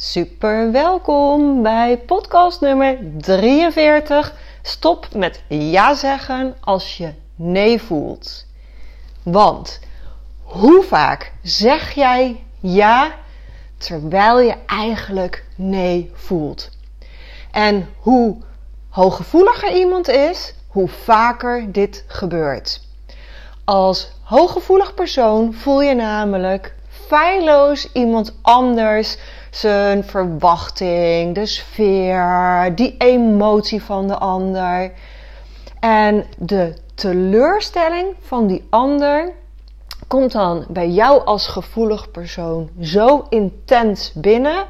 Super 0.00 0.72
welkom 0.72 1.62
bij 1.62 1.98
podcast 1.98 2.60
nummer 2.60 2.98
43. 3.16 4.34
Stop 4.62 5.08
met 5.14 5.42
ja 5.48 5.94
zeggen 5.94 6.56
als 6.60 6.96
je 6.96 7.12
nee 7.34 7.82
voelt. 7.82 8.46
Want 9.22 9.80
hoe 10.42 10.82
vaak 10.82 11.32
zeg 11.42 11.92
jij 11.94 12.44
ja 12.60 13.14
terwijl 13.76 14.40
je 14.40 14.54
eigenlijk 14.66 15.44
nee 15.56 16.10
voelt? 16.14 16.70
En 17.50 17.88
hoe 17.98 18.36
hooggevoeliger 18.88 19.72
iemand 19.72 20.08
is, 20.08 20.54
hoe 20.68 20.88
vaker 20.88 21.72
dit 21.72 22.04
gebeurt. 22.06 22.80
Als 23.64 24.12
hooggevoelig 24.22 24.94
persoon 24.94 25.54
voel 25.54 25.82
je 25.82 25.94
namelijk 25.94 26.76
feilloos 27.08 27.92
iemand 27.92 28.38
anders 28.42 29.18
zijn 29.50 30.04
verwachting, 30.04 31.34
de 31.34 31.46
sfeer, 31.46 32.72
die 32.74 32.94
emotie 32.98 33.82
van 33.82 34.08
de 34.08 34.16
ander. 34.18 34.92
En 35.80 36.24
de 36.38 36.74
teleurstelling 36.94 38.14
van 38.20 38.46
die 38.46 38.66
ander 38.70 39.32
komt 40.06 40.32
dan 40.32 40.66
bij 40.68 40.88
jou 40.88 41.24
als 41.24 41.46
gevoelig 41.46 42.10
persoon 42.10 42.70
zo 42.80 43.26
intens 43.28 44.12
binnen 44.14 44.66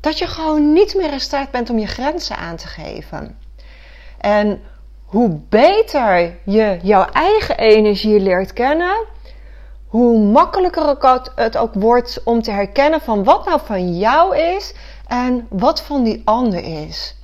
dat 0.00 0.18
je 0.18 0.26
gewoon 0.26 0.72
niet 0.72 0.94
meer 0.94 1.12
in 1.12 1.20
staat 1.20 1.50
bent 1.50 1.70
om 1.70 1.78
je 1.78 1.86
grenzen 1.86 2.36
aan 2.36 2.56
te 2.56 2.66
geven. 2.66 3.38
En 4.18 4.60
hoe 5.04 5.40
beter 5.48 6.36
je 6.44 6.78
jouw 6.82 7.04
eigen 7.04 7.58
energie 7.58 8.20
leert 8.20 8.52
kennen, 8.52 9.04
hoe 9.96 10.18
makkelijker 10.18 10.96
het 11.34 11.56
ook 11.56 11.74
wordt 11.74 12.20
om 12.24 12.42
te 12.42 12.50
herkennen 12.50 13.00
van 13.00 13.24
wat 13.24 13.44
nou 13.44 13.60
van 13.64 13.98
jou 13.98 14.36
is 14.36 14.74
en 15.06 15.46
wat 15.50 15.82
van 15.82 16.02
die 16.02 16.22
ander 16.24 16.86
is. 16.86 17.16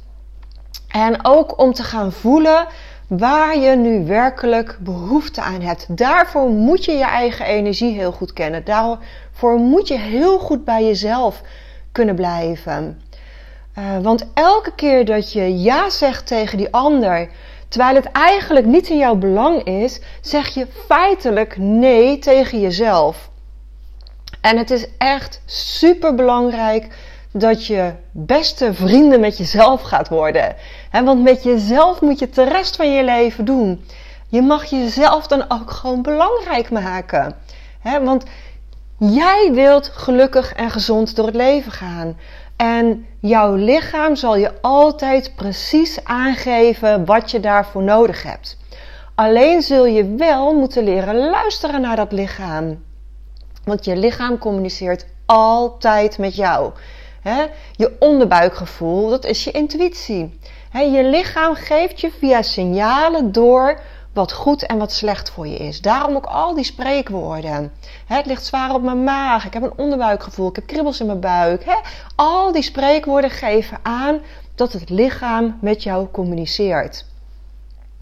En 0.89 1.25
ook 1.25 1.59
om 1.59 1.73
te 1.73 1.83
gaan 1.83 2.13
voelen 2.13 2.67
waar 3.09 3.59
je 3.59 3.77
nu 3.77 4.07
werkelijk 4.07 4.77
behoefte 4.81 5.41
aan 5.41 5.61
hebt. 5.61 5.97
Daarvoor 5.97 6.49
moet 6.49 6.85
je 6.85 6.93
je 6.93 7.05
eigen 7.05 7.47
energie 7.47 7.95
heel 7.95 8.13
goed 8.13 8.33
kennen. 8.33 8.65
Daarvoor 8.65 9.59
moet 9.59 9.89
je 9.89 9.99
heel 9.99 10.39
goed 10.39 10.65
bij 10.65 10.85
jezelf 10.85 11.43
kunnen 11.93 12.15
blijven. 12.15 13.01
Uh, 13.79 13.99
want 14.03 14.27
elke 14.35 14.75
keer 14.75 15.05
dat 15.05 15.33
je 15.33 15.61
ja 15.61 15.91
zegt 15.91 16.27
tegen 16.27 16.59
die 16.59 16.73
ander, 16.73 17.29
Terwijl 17.73 17.95
het 17.95 18.11
eigenlijk 18.11 18.67
niet 18.67 18.89
in 18.89 18.99
jouw 18.99 19.15
belang 19.15 19.63
is, 19.63 20.01
zeg 20.21 20.49
je 20.49 20.67
feitelijk 20.87 21.57
nee 21.57 22.19
tegen 22.19 22.61
jezelf. 22.61 23.31
En 24.41 24.59
het 24.59 24.71
is 24.71 24.87
echt 24.99 25.43
super 25.47 26.15
belangrijk 26.15 26.97
dat 27.31 27.67
je 27.67 27.93
beste 28.11 28.75
vrienden 28.75 29.21
met 29.21 29.39
jezelf 29.39 29.83
gaat 29.83 30.09
worden. 30.09 30.57
want 30.91 31.23
met 31.23 31.43
jezelf 31.43 32.01
moet 32.01 32.19
je 32.19 32.25
het 32.25 32.35
de 32.35 32.49
rest 32.49 32.77
van 32.77 32.93
je 32.93 33.05
leven 33.05 33.45
doen. 33.45 33.85
Je 34.29 34.43
mag 34.43 34.65
jezelf 34.65 35.27
dan 35.27 35.45
ook 35.49 35.71
gewoon 35.71 36.03
belangrijk 36.03 36.71
maken. 36.71 37.35
want 38.03 38.25
jij 38.99 39.51
wilt 39.53 39.91
gelukkig 39.95 40.53
en 40.53 40.71
gezond 40.71 41.17
door 41.17 41.27
het 41.27 41.35
leven 41.35 41.73
gaan. 41.73 42.17
En 42.57 43.07
jouw 43.21 43.55
lichaam 43.55 44.17
zal 44.17 44.37
je 44.37 44.53
altijd 44.61 45.33
precies 45.37 46.05
aangeven 46.05 47.05
wat 47.05 47.31
je 47.31 47.41
daarvoor 47.41 47.83
nodig 47.83 48.23
hebt. 48.23 48.59
Alleen 49.15 49.63
zul 49.63 49.87
je 49.87 50.15
wel 50.15 50.55
moeten 50.55 50.85
leren 50.85 51.15
luisteren 51.15 51.81
naar 51.81 51.97
dat 51.97 52.13
lichaam. 52.13 52.83
Want 53.65 53.85
je 53.85 53.97
lichaam 53.97 54.39
communiceert 54.39 55.07
altijd 55.27 56.19
met 56.19 56.37
jou. 56.37 56.73
Je 57.77 57.97
onderbuikgevoel, 57.99 59.09
dat 59.09 59.25
is 59.25 59.45
je 59.45 59.51
intuïtie. 59.51 60.39
Je 60.73 61.05
lichaam 61.05 61.55
geeft 61.55 62.01
je 62.01 62.11
via 62.19 62.43
signalen 62.43 63.33
door 63.33 63.81
wat 64.13 64.33
goed 64.33 64.67
en 64.67 64.79
wat 64.79 64.93
slecht 64.93 65.31
voor 65.31 65.47
je 65.47 65.57
is. 65.57 65.81
Daarom 65.81 66.17
ook 66.17 66.27
al 66.27 66.55
die 66.55 66.65
spreekwoorden. 66.65 67.73
Het 68.07 68.27
ligt 68.27 68.45
zwaar 68.45 68.75
op 68.75 68.83
mijn 68.83 69.05
maag, 69.05 69.47
ik 69.47 69.53
heb 69.53 69.63
een 69.63 69.77
onderbuikgevoel, 69.79 70.49
ik 70.49 70.57
heb 70.57 70.67
kribbels 70.67 71.01
in 71.01 71.07
mijn 71.07 71.21
buik. 71.21 71.65
Al 72.15 72.53
die 72.53 72.63
spreekwoorden 72.63 73.31
geven 73.31 73.79
aan 73.83 74.21
dat 74.55 74.73
het 74.73 74.91
lichaam 74.91 75.59
met 75.61 75.83
jou 75.83 76.09
communiceert. 76.11 77.05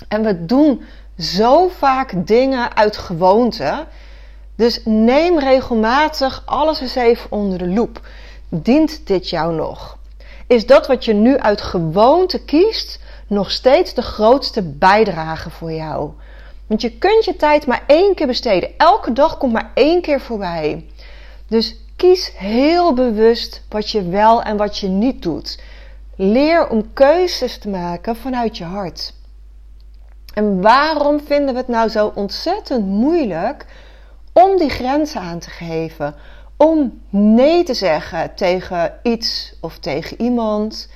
En 0.08 0.22
we 0.22 0.44
doen 0.44 0.82
zo 1.18 1.68
vaak 1.68 2.26
dingen 2.26 2.76
uit 2.76 2.96
gewoonte. 2.96 3.86
Dus 4.56 4.80
neem 4.84 5.38
regelmatig 5.38 6.42
alles 6.46 6.80
eens 6.80 6.94
even 6.94 7.32
onder 7.32 7.58
de 7.58 7.68
loep. 7.68 8.00
Dient 8.48 9.06
dit 9.06 9.30
jou 9.30 9.54
nog? 9.54 9.98
Is 10.46 10.66
dat 10.66 10.86
wat 10.86 11.04
je 11.04 11.12
nu 11.12 11.38
uit 11.38 11.60
gewoonte 11.60 12.44
kiest 12.44 13.00
nog 13.30 13.50
steeds 13.50 13.94
de 13.94 14.02
grootste 14.02 14.62
bijdrage 14.62 15.50
voor 15.50 15.72
jou. 15.72 16.10
Want 16.66 16.80
je 16.80 16.98
kunt 16.98 17.24
je 17.24 17.36
tijd 17.36 17.66
maar 17.66 17.82
één 17.86 18.14
keer 18.14 18.26
besteden. 18.26 18.70
Elke 18.76 19.12
dag 19.12 19.38
komt 19.38 19.52
maar 19.52 19.70
één 19.74 20.00
keer 20.00 20.20
voorbij. 20.20 20.86
Dus 21.48 21.76
kies 21.96 22.32
heel 22.36 22.94
bewust 22.94 23.62
wat 23.68 23.90
je 23.90 24.08
wel 24.08 24.42
en 24.42 24.56
wat 24.56 24.78
je 24.78 24.88
niet 24.88 25.22
doet. 25.22 25.62
Leer 26.16 26.68
om 26.68 26.92
keuzes 26.92 27.58
te 27.58 27.68
maken 27.68 28.16
vanuit 28.16 28.58
je 28.58 28.64
hart. 28.64 29.14
En 30.34 30.60
waarom 30.60 31.20
vinden 31.20 31.54
we 31.54 31.60
het 31.60 31.68
nou 31.68 31.88
zo 31.88 32.12
ontzettend 32.14 32.86
moeilijk 32.86 33.66
om 34.32 34.58
die 34.58 34.70
grenzen 34.70 35.20
aan 35.20 35.38
te 35.38 35.50
geven? 35.50 36.14
Om 36.56 37.00
nee 37.10 37.62
te 37.62 37.74
zeggen 37.74 38.34
tegen 38.34 38.98
iets 39.02 39.54
of 39.60 39.78
tegen 39.78 40.20
iemand. 40.20 40.88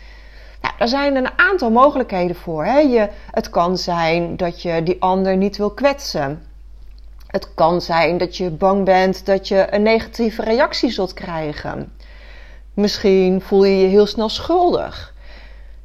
Nou, 0.64 0.76
er 0.78 0.88
zijn 0.88 1.16
een 1.16 1.38
aantal 1.38 1.70
mogelijkheden 1.70 2.36
voor. 2.36 2.64
Hè. 2.64 2.78
Je, 2.78 3.08
het 3.30 3.50
kan 3.50 3.78
zijn 3.78 4.36
dat 4.36 4.62
je 4.62 4.82
die 4.82 5.02
ander 5.02 5.36
niet 5.36 5.56
wil 5.56 5.70
kwetsen. 5.70 6.42
Het 7.26 7.54
kan 7.54 7.80
zijn 7.80 8.18
dat 8.18 8.36
je 8.36 8.50
bang 8.50 8.84
bent 8.84 9.26
dat 9.26 9.48
je 9.48 9.66
een 9.70 9.82
negatieve 9.82 10.42
reactie 10.42 10.90
zult 10.90 11.12
krijgen. 11.12 11.92
Misschien 12.74 13.40
voel 13.40 13.64
je 13.64 13.78
je 13.78 13.86
heel 13.86 14.06
snel 14.06 14.28
schuldig. 14.28 15.14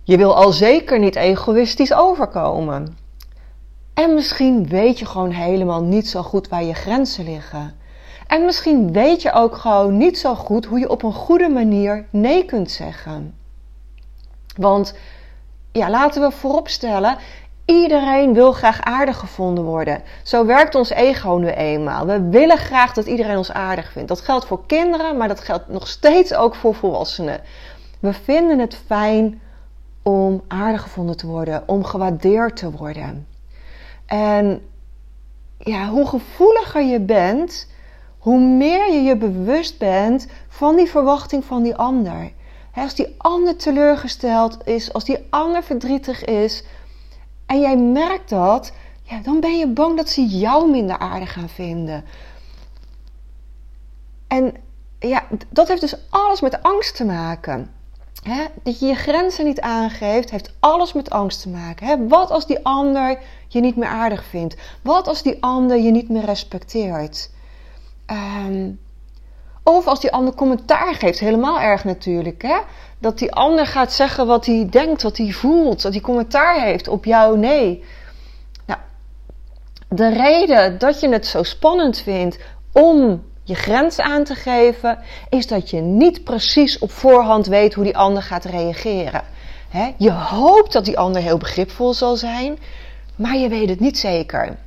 Je 0.03 0.17
wil 0.17 0.35
al 0.35 0.51
zeker 0.51 0.99
niet 0.99 1.15
egoïstisch 1.15 1.93
overkomen. 1.93 2.97
En 3.93 4.13
misschien 4.13 4.67
weet 4.67 4.99
je 4.99 5.05
gewoon 5.05 5.31
helemaal 5.31 5.83
niet 5.83 6.07
zo 6.07 6.23
goed 6.23 6.47
waar 6.47 6.63
je 6.63 6.73
grenzen 6.73 7.23
liggen. 7.23 7.75
En 8.27 8.45
misschien 8.45 8.91
weet 8.91 9.21
je 9.21 9.33
ook 9.33 9.55
gewoon 9.55 9.97
niet 9.97 10.19
zo 10.19 10.35
goed 10.35 10.65
hoe 10.65 10.79
je 10.79 10.89
op 10.89 11.03
een 11.03 11.13
goede 11.13 11.49
manier 11.49 12.05
nee 12.09 12.45
kunt 12.45 12.71
zeggen. 12.71 13.38
Want 14.59 14.93
ja, 15.71 15.89
laten 15.89 16.21
we 16.21 16.31
vooropstellen, 16.31 17.17
iedereen 17.65 18.33
wil 18.33 18.51
graag 18.51 18.81
aardig 18.81 19.17
gevonden 19.17 19.63
worden. 19.63 20.01
Zo 20.23 20.45
werkt 20.45 20.75
ons 20.75 20.89
ego 20.89 21.37
nu 21.37 21.47
eenmaal. 21.47 22.05
We 22.05 22.29
willen 22.29 22.57
graag 22.57 22.93
dat 22.93 23.05
iedereen 23.05 23.37
ons 23.37 23.51
aardig 23.51 23.91
vindt. 23.91 24.07
Dat 24.07 24.21
geldt 24.21 24.45
voor 24.45 24.65
kinderen, 24.65 25.17
maar 25.17 25.27
dat 25.27 25.39
geldt 25.39 25.67
nog 25.67 25.87
steeds 25.87 26.33
ook 26.33 26.55
voor 26.55 26.75
volwassenen. 26.75 27.41
We 27.99 28.13
vinden 28.13 28.59
het 28.59 28.81
fijn 28.85 29.41
om 30.03 30.41
aardig 30.47 30.81
gevonden 30.81 31.17
te 31.17 31.27
worden, 31.27 31.63
om 31.65 31.83
gewaardeerd 31.83 32.55
te 32.55 32.71
worden. 32.71 33.27
En 34.05 34.61
ja, 35.57 35.87
hoe 35.87 36.07
gevoeliger 36.07 36.83
je 36.83 36.99
bent, 36.99 37.67
hoe 38.17 38.39
meer 38.39 38.91
je 38.91 39.01
je 39.01 39.17
bewust 39.17 39.77
bent 39.77 40.27
van 40.47 40.75
die 40.75 40.89
verwachting 40.89 41.45
van 41.45 41.63
die 41.63 41.75
ander. 41.75 42.31
Als 42.83 42.95
die 42.95 43.15
ander 43.17 43.55
teleurgesteld 43.55 44.57
is, 44.67 44.93
als 44.93 45.03
die 45.03 45.17
ander 45.29 45.63
verdrietig 45.63 46.25
is, 46.25 46.63
en 47.45 47.59
jij 47.59 47.77
merkt 47.77 48.29
dat, 48.29 48.71
ja, 49.03 49.19
dan 49.23 49.39
ben 49.39 49.57
je 49.57 49.67
bang 49.67 49.97
dat 49.97 50.09
ze 50.09 50.25
jou 50.25 50.71
minder 50.71 50.97
aardig 50.97 51.33
gaan 51.33 51.49
vinden. 51.49 52.03
En 54.27 54.53
ja, 54.99 55.23
dat 55.49 55.67
heeft 55.67 55.81
dus 55.81 55.95
alles 56.09 56.41
met 56.41 56.63
angst 56.63 56.95
te 56.95 57.05
maken. 57.05 57.71
dat 58.63 58.79
je 58.79 58.85
je 58.85 58.95
grenzen 58.95 59.45
niet 59.45 59.61
aangeeft, 59.61 60.29
heeft 60.29 60.53
alles 60.59 60.93
met 60.93 61.09
angst 61.09 61.41
te 61.41 61.49
maken. 61.49 62.07
wat 62.07 62.31
als 62.31 62.47
die 62.47 62.65
ander 62.65 63.19
je 63.47 63.59
niet 63.59 63.75
meer 63.75 63.87
aardig 63.87 64.23
vindt? 64.23 64.55
Wat 64.81 65.07
als 65.07 65.21
die 65.21 65.43
ander 65.43 65.77
je 65.77 65.91
niet 65.91 66.09
meer 66.09 66.25
respecteert? 66.25 67.31
Ehm, 68.05 68.71
of 69.75 69.87
als 69.87 69.99
die 69.99 70.11
ander 70.11 70.33
commentaar 70.33 70.95
geeft, 70.95 71.19
helemaal 71.19 71.59
erg 71.59 71.83
natuurlijk. 71.83 72.41
Hè? 72.41 72.57
Dat 72.99 73.19
die 73.19 73.31
ander 73.31 73.65
gaat 73.65 73.93
zeggen 73.93 74.27
wat 74.27 74.45
hij 74.45 74.67
denkt, 74.69 75.01
wat 75.01 75.17
hij 75.17 75.31
voelt, 75.31 75.81
dat 75.81 75.93
hij 75.93 76.01
commentaar 76.01 76.61
heeft 76.61 76.87
op 76.87 77.05
jou, 77.05 77.37
nee. 77.37 77.83
Nou, 78.65 78.79
de 79.87 80.09
reden 80.09 80.77
dat 80.77 80.99
je 80.99 81.09
het 81.09 81.27
zo 81.27 81.43
spannend 81.43 81.97
vindt 81.97 82.37
om 82.71 83.23
je 83.43 83.55
grens 83.55 83.99
aan 83.99 84.23
te 84.23 84.35
geven, 84.35 84.99
is 85.29 85.47
dat 85.47 85.69
je 85.69 85.81
niet 85.81 86.23
precies 86.23 86.79
op 86.79 86.91
voorhand 86.91 87.45
weet 87.45 87.73
hoe 87.73 87.83
die 87.83 87.97
ander 87.97 88.23
gaat 88.23 88.45
reageren. 88.45 89.23
je 89.97 90.11
hoopt 90.11 90.73
dat 90.73 90.85
die 90.85 90.97
ander 90.97 91.21
heel 91.21 91.37
begripvol 91.37 91.93
zal 91.93 92.15
zijn, 92.15 92.59
maar 93.15 93.37
je 93.37 93.49
weet 93.49 93.69
het 93.69 93.79
niet 93.79 93.97
zeker. 93.97 94.57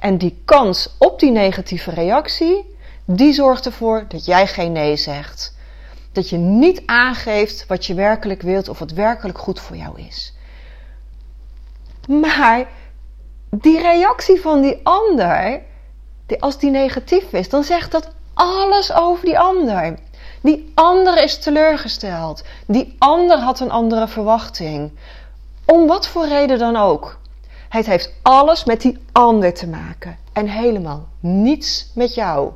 En 0.00 0.18
die 0.18 0.42
kans 0.44 0.94
op 0.98 1.20
die 1.20 1.30
negatieve 1.30 1.90
reactie, 1.90 2.75
die 3.06 3.32
zorgt 3.32 3.66
ervoor 3.66 4.04
dat 4.08 4.24
jij 4.24 4.46
geen 4.46 4.72
nee 4.72 4.96
zegt. 4.96 5.54
Dat 6.12 6.28
je 6.28 6.36
niet 6.36 6.82
aangeeft 6.86 7.66
wat 7.66 7.86
je 7.86 7.94
werkelijk 7.94 8.42
wilt 8.42 8.68
of 8.68 8.78
wat 8.78 8.90
werkelijk 8.90 9.38
goed 9.38 9.60
voor 9.60 9.76
jou 9.76 10.00
is. 10.00 10.34
Maar 12.06 12.66
die 13.50 13.80
reactie 13.80 14.40
van 14.40 14.60
die 14.60 14.80
ander, 14.82 15.62
als 16.38 16.58
die 16.58 16.70
negatief 16.70 17.32
is, 17.32 17.48
dan 17.48 17.64
zegt 17.64 17.92
dat 17.92 18.08
alles 18.34 18.92
over 18.92 19.24
die 19.24 19.38
ander. 19.38 19.98
Die 20.40 20.72
ander 20.74 21.22
is 21.22 21.38
teleurgesteld. 21.38 22.44
Die 22.66 22.96
ander 22.98 23.38
had 23.38 23.60
een 23.60 23.70
andere 23.70 24.08
verwachting. 24.08 24.90
Om 25.64 25.86
wat 25.86 26.06
voor 26.06 26.26
reden 26.26 26.58
dan 26.58 26.76
ook. 26.76 27.18
Het 27.68 27.86
heeft 27.86 28.12
alles 28.22 28.64
met 28.64 28.80
die 28.80 28.98
ander 29.12 29.54
te 29.54 29.68
maken 29.68 30.18
en 30.32 30.48
helemaal 30.48 31.08
niets 31.20 31.90
met 31.94 32.14
jou. 32.14 32.52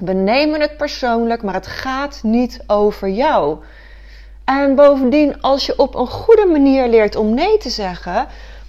We 0.00 0.12
nemen 0.12 0.60
het 0.60 0.76
persoonlijk, 0.76 1.42
maar 1.42 1.54
het 1.54 1.66
gaat 1.66 2.20
niet 2.22 2.60
over 2.66 3.08
jou. 3.08 3.58
En 4.44 4.74
bovendien, 4.74 5.40
als 5.40 5.66
je 5.66 5.78
op 5.78 5.94
een 5.94 6.06
goede 6.06 6.46
manier 6.46 6.88
leert 6.88 7.16
om 7.16 7.34
nee 7.34 7.58
te 7.58 7.70
zeggen, 7.70 8.26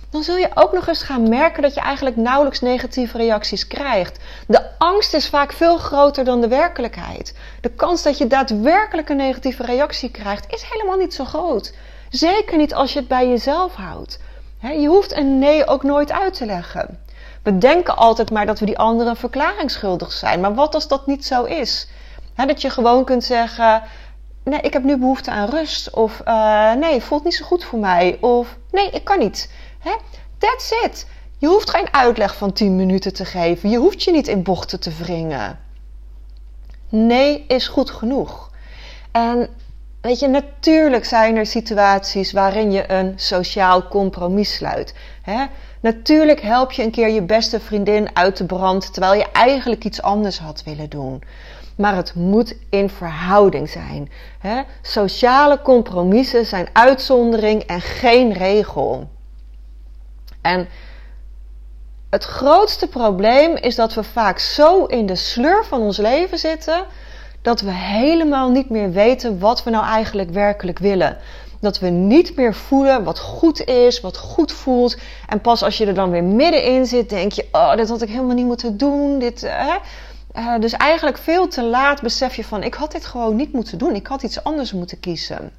dan 0.10 0.24
zul 0.24 0.38
je 0.38 0.50
ook 0.54 0.72
nog 0.72 0.88
eens 0.88 1.04
gaan 1.04 1.30
merken 1.30 1.62
dat 1.62 1.74
je 1.74 1.82
eigenlijk 1.82 2.16
nauwelijks 2.16 2.62
negatieve 2.62 3.18
reacties 3.18 3.68
krijgt. 3.68 4.20
De 4.48 4.62
angst 4.78 5.14
is 5.14 5.30
vaak 5.30 5.54
veel 5.54 5.78
groter 5.78 6.24
dan 6.24 6.42
de 6.42 6.48
werkelijkheid. 6.48 7.36
De 7.62 7.70
kans 7.70 8.04
dat 8.04 8.18
je 8.18 8.28
daadwerkelijk 8.28 9.10
een 9.10 9.18
negatieve 9.18 9.64
reactie 9.64 10.12
krijgt 10.12 10.54
is 10.54 10.64
helemaal 10.70 10.98
niet 10.98 11.14
zo 11.14 11.26
groot. 11.26 11.74
Zeker 12.10 12.58
niet 12.58 12.74
als 12.74 12.94
je 12.94 13.00
het 13.00 13.08
bij 13.08 13.28
jezelf 13.28 13.76
houdt. 13.76 14.20
Je 14.62 14.88
hoeft 14.88 15.12
een 15.12 15.40
nee 15.40 15.68
ook 15.68 15.84
nooit 15.84 16.12
uit 16.12 16.34
te 16.34 16.46
leggen. 16.46 17.00
We 17.44 17.58
denken 17.58 17.96
altijd 17.96 18.32
maar 18.32 18.46
dat 18.46 18.60
we 18.60 18.66
die 18.66 18.78
anderen 18.78 19.16
verklaring 19.16 19.72
schuldig 19.72 20.12
zijn. 20.12 20.40
Maar 20.40 20.54
wat 20.54 20.74
als 20.74 20.88
dat 20.88 21.08
niet 21.08 21.26
zo 21.26 21.44
is? 21.44 21.88
dat 22.36 22.62
je 22.62 22.70
gewoon 22.70 23.06
kunt 23.06 23.24
zeggen: 23.24 23.84
Nee, 24.44 24.60
ik 24.62 24.74
heb 24.74 24.84
nu 24.84 24.98
behoefte 24.98 25.32
aan 25.32 25.50
rust. 25.50 25.90
Of 25.90 26.22
uh, 26.28 26.74
nee, 26.74 27.02
voelt 27.02 27.24
niet 27.24 27.36
zo 27.36 27.46
goed 27.46 27.64
voor 27.64 27.80
mij. 27.80 28.18
Of 28.22 28.58
nee, 28.72 28.90
ik 28.90 29.04
kan 29.04 29.20
niet. 29.20 29.52
That's 30.38 30.72
it. 30.84 31.08
Je 31.38 31.48
hoeft 31.48 31.70
geen 31.70 31.94
uitleg 31.94 32.36
van 32.36 32.54
10 32.54 32.76
minuten 32.76 33.14
te 33.14 33.26
geven. 33.26 33.70
Je 33.70 33.78
hoeft 33.78 34.04
je 34.04 34.12
niet 34.12 34.28
in 34.28 34.44
bochten 34.44 34.80
te 34.80 34.92
wringen. 35.00 35.60
Nee 36.90 37.46
is 37.48 37.68
goed 37.68 37.90
genoeg. 37.90 38.50
En 39.12 39.50
weet 40.02 40.20
je, 40.20 40.28
natuurlijk 40.28 41.06
zijn 41.06 41.36
er 41.36 41.46
situaties 41.46 42.32
waarin 42.32 42.72
je 42.72 42.92
een 42.92 43.14
sociaal 43.16 43.88
compromis 43.88 44.56
sluit. 44.56 44.94
Hè? 45.22 45.46
Natuurlijk 45.82 46.42
help 46.42 46.72
je 46.72 46.84
een 46.84 46.92
keer 46.92 47.10
je 47.10 47.22
beste 47.22 47.60
vriendin 47.60 48.16
uit 48.16 48.38
de 48.38 48.46
brand 48.46 48.94
terwijl 48.94 49.14
je 49.14 49.32
eigenlijk 49.32 49.84
iets 49.84 50.02
anders 50.02 50.40
had 50.40 50.64
willen 50.64 50.90
doen. 50.90 51.24
Maar 51.78 51.96
het 51.96 52.16
moet 52.16 52.56
in 52.70 52.90
verhouding 52.90 53.70
zijn. 53.70 54.12
Hè? 54.40 54.62
Sociale 54.82 55.62
compromissen 55.62 56.46
zijn 56.46 56.68
uitzondering 56.74 57.62
en 57.62 57.82
geen 57.82 58.34
regel. 58.34 59.10
En 60.42 60.68
het 62.10 62.24
grootste 62.24 62.88
probleem 62.88 63.56
is 63.56 63.76
dat 63.76 63.94
we 63.94 64.04
vaak 64.04 64.40
zo 64.40 64.86
in 64.86 65.06
de 65.06 65.16
sleur 65.16 65.66
van 65.66 65.82
ons 65.82 65.98
leven 65.98 66.38
zitten 66.38 66.86
dat 67.42 67.62
we 67.62 67.72
helemaal 67.72 68.50
niet 68.50 68.70
meer 68.70 68.92
weten 68.92 69.40
wat 69.40 69.64
we 69.64 69.70
nou 69.70 69.86
eigenlijk 69.86 70.30
werkelijk 70.30 70.80
willen. 70.80 71.18
Dat 71.60 71.80
we 71.80 71.90
niet 71.90 72.36
meer 72.36 72.54
voelen 72.54 73.04
wat 73.04 73.20
goed 73.20 73.64
is, 73.64 74.02
wat 74.02 74.18
goed 74.18 74.52
voelt. 74.52 74.98
En 75.28 75.42
pas 75.42 75.64
als 75.64 75.78
je 75.78 75.86
er 75.86 75.94
dan 75.94 76.10
weer 76.10 76.24
middenin 76.24 76.86
zit, 76.86 77.10
denk 77.10 77.32
je: 77.32 77.48
Oh, 77.52 77.76
dit 77.76 77.90
had 77.90 78.02
ik 78.02 78.10
helemaal 78.10 78.36
niet 78.36 78.46
moeten 78.46 78.78
doen. 78.78 79.20
Dit, 79.20 79.44
uh, 79.44 80.60
dus 80.60 80.74
eigenlijk 80.74 81.18
veel 81.18 81.48
te 81.48 81.64
laat 81.64 82.02
besef 82.02 82.36
je 82.36 82.44
van: 82.44 82.64
Ik 82.64 82.74
had 82.74 82.92
dit 82.92 83.06
gewoon 83.06 83.36
niet 83.36 83.54
moeten 83.54 83.78
doen. 83.78 83.96
Ik 83.96 84.08
had 84.08 84.24
iets 84.24 84.44
anders 84.44 84.74
moeten 84.74 85.00
kiezen. 85.00 85.52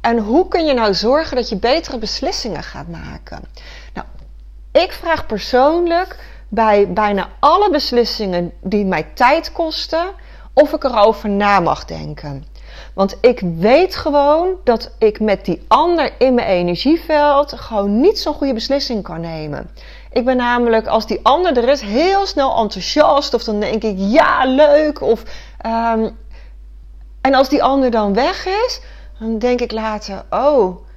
En 0.00 0.18
hoe 0.18 0.48
kun 0.48 0.64
je 0.64 0.74
nou 0.74 0.94
zorgen 0.94 1.36
dat 1.36 1.48
je 1.48 1.56
betere 1.56 1.98
beslissingen 1.98 2.62
gaat 2.62 2.88
maken? 2.88 3.42
Nou, 3.94 4.06
ik 4.72 4.92
vraag 4.92 5.26
persoonlijk 5.26 6.16
bij 6.48 6.92
bijna 6.92 7.28
alle 7.38 7.70
beslissingen 7.70 8.52
die 8.62 8.84
mij 8.84 9.02
tijd 9.14 9.52
kosten, 9.52 10.06
of 10.52 10.72
ik 10.72 10.84
erover 10.84 11.28
na 11.28 11.60
mag 11.60 11.84
denken. 11.84 12.44
Want 12.94 13.16
ik 13.20 13.40
weet 13.40 13.94
gewoon 13.94 14.48
dat 14.64 14.90
ik 14.98 15.20
met 15.20 15.44
die 15.44 15.64
ander 15.68 16.12
in 16.18 16.34
mijn 16.34 16.46
energieveld 16.46 17.52
gewoon 17.52 18.00
niet 18.00 18.18
zo'n 18.18 18.34
goede 18.34 18.54
beslissing 18.54 19.02
kan 19.02 19.20
nemen. 19.20 19.70
Ik 20.12 20.24
ben 20.24 20.36
namelijk, 20.36 20.86
als 20.86 21.06
die 21.06 21.20
ander 21.22 21.56
er 21.56 21.68
is, 21.68 21.80
heel 21.80 22.26
snel 22.26 22.56
enthousiast. 22.56 23.34
Of 23.34 23.44
dan 23.44 23.60
denk 23.60 23.82
ik, 23.82 23.94
ja, 23.96 24.44
leuk. 24.44 25.00
Of, 25.00 25.22
um, 25.66 26.16
en 27.20 27.34
als 27.34 27.48
die 27.48 27.62
ander 27.62 27.90
dan 27.90 28.14
weg 28.14 28.46
is, 28.46 28.80
dan 29.18 29.38
denk 29.38 29.60
ik 29.60 29.72
later, 29.72 30.24
oh, 30.30 30.87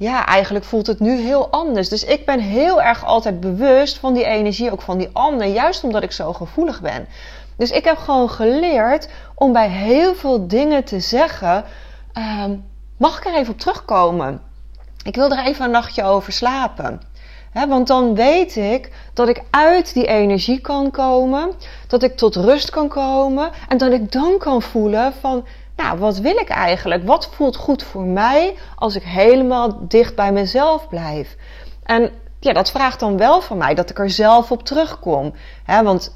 ja, 0.00 0.26
eigenlijk 0.26 0.64
voelt 0.64 0.86
het 0.86 1.00
nu 1.00 1.20
heel 1.20 1.50
anders. 1.50 1.88
Dus 1.88 2.04
ik 2.04 2.26
ben 2.26 2.40
heel 2.40 2.82
erg 2.82 3.04
altijd 3.04 3.40
bewust 3.40 3.98
van 3.98 4.14
die 4.14 4.24
energie, 4.24 4.72
ook 4.72 4.82
van 4.82 4.98
die 4.98 5.08
ander, 5.12 5.46
juist 5.46 5.84
omdat 5.84 6.02
ik 6.02 6.12
zo 6.12 6.32
gevoelig 6.32 6.80
ben. 6.80 7.06
Dus 7.56 7.70
ik 7.70 7.84
heb 7.84 7.96
gewoon 7.96 8.30
geleerd 8.30 9.08
om 9.34 9.52
bij 9.52 9.68
heel 9.68 10.14
veel 10.14 10.46
dingen 10.48 10.84
te 10.84 11.00
zeggen: 11.00 11.64
ehm, 12.12 12.56
mag 12.96 13.18
ik 13.18 13.26
er 13.26 13.34
even 13.34 13.52
op 13.52 13.58
terugkomen? 13.58 14.40
Ik 15.02 15.14
wil 15.14 15.30
er 15.30 15.46
even 15.46 15.64
een 15.64 15.70
nachtje 15.70 16.04
over 16.04 16.32
slapen. 16.32 17.00
want 17.68 17.86
dan 17.86 18.14
weet 18.14 18.56
ik 18.56 18.92
dat 19.14 19.28
ik 19.28 19.42
uit 19.50 19.94
die 19.94 20.06
energie 20.06 20.60
kan 20.60 20.90
komen, 20.90 21.52
dat 21.86 22.02
ik 22.02 22.16
tot 22.16 22.36
rust 22.36 22.70
kan 22.70 22.88
komen 22.88 23.50
en 23.68 23.78
dat 23.78 23.92
ik 23.92 24.12
dan 24.12 24.38
kan 24.38 24.62
voelen 24.62 25.12
van 25.20 25.46
nou, 25.82 25.98
wat 25.98 26.18
wil 26.18 26.36
ik 26.36 26.48
eigenlijk? 26.48 27.06
Wat 27.06 27.28
voelt 27.32 27.56
goed 27.56 27.82
voor 27.82 28.04
mij 28.04 28.56
als 28.76 28.94
ik 28.94 29.02
helemaal 29.02 29.78
dicht 29.80 30.14
bij 30.14 30.32
mezelf 30.32 30.88
blijf? 30.88 31.36
En 31.82 32.10
ja, 32.40 32.52
dat 32.52 32.70
vraagt 32.70 33.00
dan 33.00 33.16
wel 33.16 33.40
van 33.40 33.56
mij 33.56 33.74
dat 33.74 33.90
ik 33.90 33.98
er 33.98 34.10
zelf 34.10 34.50
op 34.50 34.62
terugkom. 34.62 35.34
Hè? 35.64 35.82
Want 35.82 36.14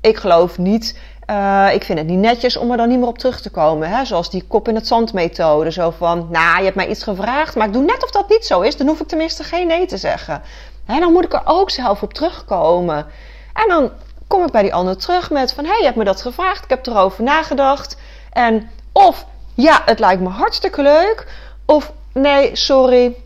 ik 0.00 0.16
geloof 0.16 0.58
niet, 0.58 0.98
uh, 1.30 1.68
ik 1.74 1.84
vind 1.84 1.98
het 1.98 2.08
niet 2.08 2.18
netjes 2.18 2.56
om 2.56 2.70
er 2.70 2.76
dan 2.76 2.88
niet 2.88 2.98
meer 2.98 3.08
op 3.08 3.18
terug 3.18 3.40
te 3.40 3.50
komen. 3.50 3.88
Hè? 3.88 4.04
Zoals 4.04 4.30
die 4.30 4.44
kop 4.48 4.68
in 4.68 4.74
het 4.74 4.86
zand 4.86 5.12
methode. 5.12 5.70
Zo 5.70 5.90
van, 5.90 6.28
nou, 6.30 6.58
je 6.58 6.64
hebt 6.64 6.76
mij 6.76 6.88
iets 6.88 7.02
gevraagd, 7.02 7.54
maar 7.54 7.66
ik 7.66 7.72
doe 7.72 7.84
net 7.84 8.04
of 8.04 8.10
dat 8.10 8.28
niet 8.28 8.46
zo 8.46 8.60
is. 8.60 8.76
Dan 8.76 8.86
hoef 8.86 9.00
ik 9.00 9.08
tenminste 9.08 9.44
geen 9.44 9.66
nee 9.66 9.86
te 9.86 9.96
zeggen. 9.96 10.42
Hè? 10.84 11.00
Dan 11.00 11.12
moet 11.12 11.24
ik 11.24 11.32
er 11.32 11.42
ook 11.44 11.70
zelf 11.70 12.02
op 12.02 12.14
terugkomen. 12.14 13.06
En 13.52 13.68
dan 13.68 13.90
kom 14.26 14.44
ik 14.44 14.52
bij 14.52 14.62
die 14.62 14.74
ander 14.74 14.96
terug 14.96 15.30
met 15.30 15.52
van, 15.52 15.64
hé, 15.64 15.70
hey, 15.70 15.78
je 15.78 15.84
hebt 15.84 15.96
me 15.96 16.04
dat 16.04 16.22
gevraagd. 16.22 16.64
Ik 16.64 16.70
heb 16.70 16.86
erover 16.86 17.22
nagedacht. 17.24 17.96
En 18.32 18.70
of 18.92 19.26
ja, 19.54 19.82
het 19.84 19.98
lijkt 19.98 20.22
me 20.22 20.28
hartstikke 20.28 20.82
leuk. 20.82 21.26
Of 21.64 21.92
nee, 22.12 22.56
sorry, 22.56 23.16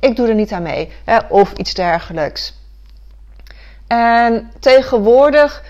ik 0.00 0.16
doe 0.16 0.28
er 0.28 0.34
niet 0.34 0.52
aan 0.52 0.62
mee. 0.62 0.92
Hè, 1.04 1.18
of 1.28 1.52
iets 1.52 1.74
dergelijks. 1.74 2.54
En 3.86 4.50
tegenwoordig 4.60 5.62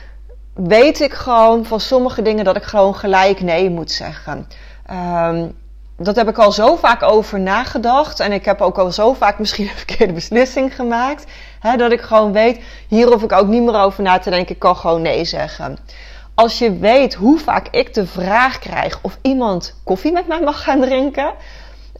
weet 0.55 1.01
ik 1.01 1.13
gewoon 1.13 1.65
van 1.65 1.81
sommige 1.81 2.23
dingen 2.23 2.45
dat 2.45 2.57
ik 2.57 2.63
gewoon 2.63 2.95
gelijk 2.95 3.41
nee 3.41 3.71
moet 3.71 3.91
zeggen. 3.91 4.49
Um, 4.91 5.55
dat 5.99 6.17
heb 6.17 6.29
ik 6.29 6.39
al 6.39 6.53
zo 6.53 6.77
vaak 6.77 7.03
over 7.03 7.41
nagedacht. 7.41 8.21
En 8.21 8.33
ik 8.33 8.45
heb 8.45 8.61
ook 8.61 8.79
al 8.79 8.93
zo 8.93 9.13
vaak 9.13 9.39
misschien 9.43 9.69
een 9.69 9.77
verkeerde 9.77 10.13
beslissing 10.13 10.75
gemaakt. 10.75 11.25
Hè, 11.61 11.77
dat 11.77 11.93
ik 11.93 12.01
gewoon 12.01 12.33
weet, 12.33 12.61
hier 12.89 13.07
hoef 13.07 13.23
ik 13.23 13.33
ook 13.33 13.47
niet 13.47 13.63
meer 13.63 13.81
over 13.81 14.03
na 14.03 14.19
te 14.19 14.31
denken. 14.31 14.55
Ik 14.55 14.61
kan 14.61 14.77
gewoon 14.77 15.03
nee 15.03 15.25
zeggen. 15.25 15.79
Als 16.37 16.59
je 16.59 16.79
weet 16.79 17.15
hoe 17.15 17.39
vaak 17.39 17.69
ik 17.71 17.95
de 17.95 18.07
vraag 18.07 18.59
krijg 18.59 18.99
of 19.03 19.19
iemand 19.23 19.75
koffie 19.85 20.13
met 20.13 20.27
mij 20.27 20.41
mag 20.41 20.63
gaan 20.63 20.81
drinken. 20.81 21.33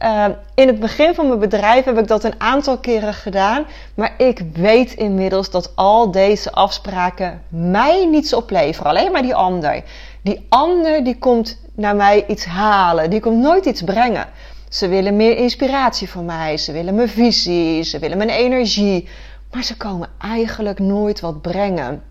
Uh, 0.03 0.25
in 0.55 0.67
het 0.67 0.79
begin 0.79 1.15
van 1.15 1.27
mijn 1.27 1.39
bedrijf 1.39 1.85
heb 1.85 1.99
ik 1.99 2.07
dat 2.07 2.23
een 2.23 2.41
aantal 2.41 2.77
keren 2.77 3.13
gedaan. 3.13 3.65
Maar 3.95 4.13
ik 4.17 4.41
weet 4.53 4.93
inmiddels 4.93 5.49
dat 5.49 5.71
al 5.75 6.11
deze 6.11 6.51
afspraken 6.51 7.41
mij 7.49 8.05
niets 8.05 8.33
opleveren. 8.33 8.89
Alleen 8.89 9.11
maar 9.11 9.21
die 9.21 9.35
ander. 9.35 9.83
Die 10.21 10.45
ander 10.49 11.03
die 11.03 11.17
komt 11.17 11.57
naar 11.75 11.95
mij 11.95 12.25
iets 12.27 12.45
halen. 12.45 13.09
Die 13.09 13.19
komt 13.19 13.41
nooit 13.41 13.65
iets 13.65 13.81
brengen. 13.81 14.25
Ze 14.69 14.87
willen 14.87 15.15
meer 15.15 15.37
inspiratie 15.37 16.09
van 16.09 16.25
mij. 16.25 16.57
Ze 16.57 16.71
willen 16.71 16.95
mijn 16.95 17.09
visie. 17.09 17.83
Ze 17.83 17.99
willen 17.99 18.17
mijn 18.17 18.29
energie. 18.29 19.07
Maar 19.51 19.63
ze 19.63 19.77
komen 19.77 20.09
eigenlijk 20.17 20.79
nooit 20.79 21.19
wat 21.19 21.41
brengen. 21.41 22.03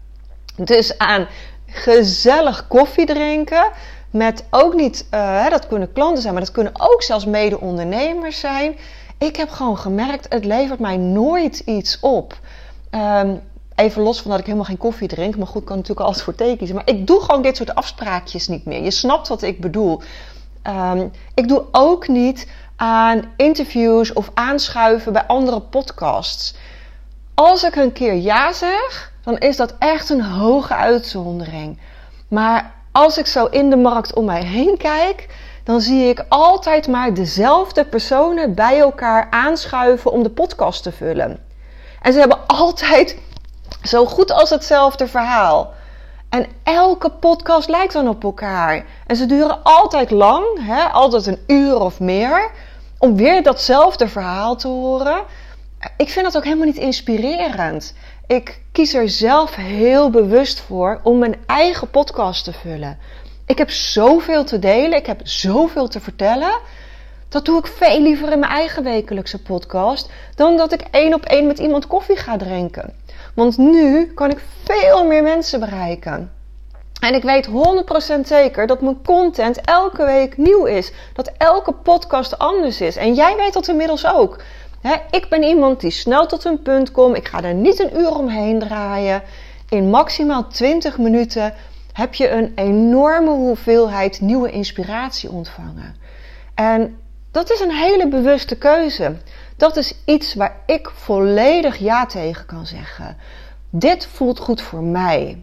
Dus 0.57 0.99
aan 0.99 1.27
gezellig 1.67 2.67
koffie 2.67 3.07
drinken. 3.07 3.71
Met 4.11 4.45
ook 4.51 4.75
niet, 4.75 5.07
uh, 5.15 5.51
dat 5.51 5.67
kunnen 5.67 5.93
klanten 5.93 6.23
zijn, 6.23 6.35
maar 6.35 6.43
dat 6.43 6.53
kunnen 6.53 6.73
ook 6.79 7.03
zelfs 7.03 7.25
mede-ondernemers 7.25 8.41
zijn. 8.41 8.77
Ik 9.19 9.37
heb 9.37 9.51
gewoon 9.51 9.79
gemerkt, 9.79 10.27
het 10.29 10.45
levert 10.45 10.79
mij 10.79 10.97
nooit 10.97 11.59
iets 11.59 12.01
op. 12.01 12.39
Um, 12.91 13.41
even 13.75 14.03
los 14.03 14.21
van 14.21 14.31
dat 14.31 14.41
ik 14.41 14.47
helemaal 14.47 14.67
geen 14.67 14.77
koffie 14.77 15.09
drink. 15.09 15.37
Maar 15.37 15.47
goed, 15.47 15.65
kan 15.65 15.77
natuurlijk 15.77 16.07
altijd 16.07 16.25
voor 16.25 16.35
thee 16.35 16.57
kiezen. 16.57 16.77
Maar 16.77 16.89
ik 16.89 17.07
doe 17.07 17.21
gewoon 17.21 17.43
dit 17.43 17.57
soort 17.57 17.75
afspraakjes 17.75 18.49
niet 18.49 18.65
meer. 18.65 18.83
Je 18.83 18.91
snapt 18.91 19.29
wat 19.29 19.43
ik 19.43 19.61
bedoel. 19.61 20.03
Um, 20.63 21.11
ik 21.35 21.49
doe 21.49 21.65
ook 21.73 22.09
niet 22.09 22.49
aan 22.77 23.33
interviews 23.37 24.13
of 24.13 24.31
aanschuiven 24.35 25.13
bij 25.13 25.27
andere 25.27 25.61
podcasts. 25.61 26.55
Als 27.35 27.63
ik 27.63 27.77
een 27.77 27.93
keer 27.93 28.15
ja 28.15 28.53
zeg, 28.53 29.13
dan 29.27 29.39
is 29.39 29.57
dat 29.57 29.75
echt 29.79 30.11
een 30.11 30.23
hoge 30.23 30.75
uitzondering. 30.75 31.79
Maar 32.29 32.73
als 32.93 33.19
ik 33.19 33.27
zo 33.27 33.45
in 33.45 33.71
de 33.71 33.77
markt 33.77 34.15
om 34.15 34.25
mij 34.25 34.43
heen 34.43 34.77
kijk, 34.77 35.29
dan 35.65 35.81
zie 35.81 36.09
ik 36.09 36.25
altijd 36.29 36.89
maar 36.89 37.15
dezelfde 37.15 37.85
personen 37.85 38.55
bij 38.55 38.79
elkaar 38.79 39.27
aanschuiven 39.31 40.11
om 40.11 40.23
de 40.23 40.31
podcast 40.31 40.83
te 40.83 40.93
vullen. 40.93 41.39
En 42.03 42.13
ze 42.13 42.19
hebben 42.19 42.47
altijd 42.47 43.19
zo 43.83 44.07
goed 44.07 44.33
als 44.33 44.51
hetzelfde 44.51 45.07
verhaal. 45.07 45.73
En 46.29 46.47
elke 46.63 47.11
podcast 47.11 47.69
lijkt 47.69 47.93
dan 47.93 48.09
op 48.09 48.25
elkaar. 48.25 48.85
En 49.07 49.17
ze 49.17 49.27
duren 49.27 49.63
altijd 49.63 50.11
lang, 50.11 50.45
hè, 50.61 50.83
altijd 50.85 51.27
een 51.27 51.43
uur 51.47 51.79
of 51.79 52.01
meer, 52.01 52.51
om 52.99 53.17
weer 53.17 53.43
datzelfde 53.43 54.09
verhaal 54.09 54.57
te 54.57 54.69
horen. 54.69 55.23
Ik 55.97 56.09
vind 56.09 56.25
dat 56.25 56.37
ook 56.37 56.45
helemaal 56.45 56.67
niet 56.67 56.77
inspirerend. 56.77 57.95
Ik 58.27 58.61
kies 58.73 58.95
er 58.95 59.09
zelf 59.09 59.55
heel 59.55 60.11
bewust 60.11 60.61
voor 60.61 61.01
om 61.03 61.19
mijn 61.19 61.37
eigen 61.47 61.91
podcast 61.91 62.45
te 62.45 62.53
vullen. 62.53 62.99
Ik 63.47 63.59
heb 63.59 63.71
zoveel 63.71 64.45
te 64.45 64.59
delen, 64.59 64.99
ik 64.99 65.07
heb 65.07 65.21
zoveel 65.23 65.89
te 65.89 66.01
vertellen. 66.01 66.59
Dat 67.29 67.45
doe 67.45 67.59
ik 67.59 67.67
veel 67.67 68.01
liever 68.01 68.33
in 68.33 68.39
mijn 68.39 68.53
eigen 68.53 68.83
wekelijkse 68.83 69.43
podcast 69.43 70.11
dan 70.35 70.57
dat 70.57 70.73
ik 70.73 70.81
één 70.91 71.15
op 71.15 71.25
één 71.25 71.47
met 71.47 71.59
iemand 71.59 71.87
koffie 71.87 72.17
ga 72.17 72.37
drinken. 72.37 72.95
Want 73.35 73.59
nu 73.59 74.07
kan 74.07 74.31
ik 74.31 74.45
veel 74.65 75.07
meer 75.07 75.23
mensen 75.23 75.61
bereiken. 75.61 76.31
En 77.01 77.15
ik 77.15 77.23
weet 77.23 77.49
100% 78.17 78.21
zeker 78.25 78.67
dat 78.67 78.81
mijn 78.81 79.03
content 79.05 79.61
elke 79.61 80.05
week 80.05 80.37
nieuw 80.37 80.65
is. 80.65 80.93
Dat 81.13 81.33
elke 81.39 81.73
podcast 81.73 82.39
anders 82.39 82.81
is. 82.81 82.97
En 82.97 83.15
jij 83.15 83.37
weet 83.37 83.53
dat 83.53 83.69
inmiddels 83.69 84.07
ook. 84.07 84.39
Ik 85.11 85.27
ben 85.29 85.43
iemand 85.43 85.81
die 85.81 85.91
snel 85.91 86.27
tot 86.27 86.45
een 86.45 86.63
punt 86.63 86.91
komt. 86.91 87.17
Ik 87.17 87.29
ga 87.29 87.43
er 87.43 87.55
niet 87.55 87.79
een 87.79 87.99
uur 87.99 88.15
omheen 88.15 88.59
draaien. 88.59 89.23
In 89.69 89.91
maximaal 89.91 90.49
20 90.49 90.99
minuten 90.99 91.55
heb 91.93 92.15
je 92.15 92.31
een 92.31 92.53
enorme 92.55 93.31
hoeveelheid 93.31 94.21
nieuwe 94.21 94.51
inspiratie 94.51 95.31
ontvangen. 95.31 95.97
En 96.55 96.99
dat 97.31 97.51
is 97.51 97.61
een 97.61 97.75
hele 97.75 98.09
bewuste 98.09 98.57
keuze. 98.57 99.17
Dat 99.57 99.77
is 99.77 99.95
iets 100.05 100.35
waar 100.35 100.57
ik 100.67 100.91
volledig 100.95 101.77
ja 101.77 102.07
tegen 102.07 102.47
kan 102.47 102.67
zeggen. 102.67 103.17
Dit 103.71 104.07
voelt 104.07 104.39
goed 104.39 104.61
voor 104.61 104.83
mij. 104.83 105.43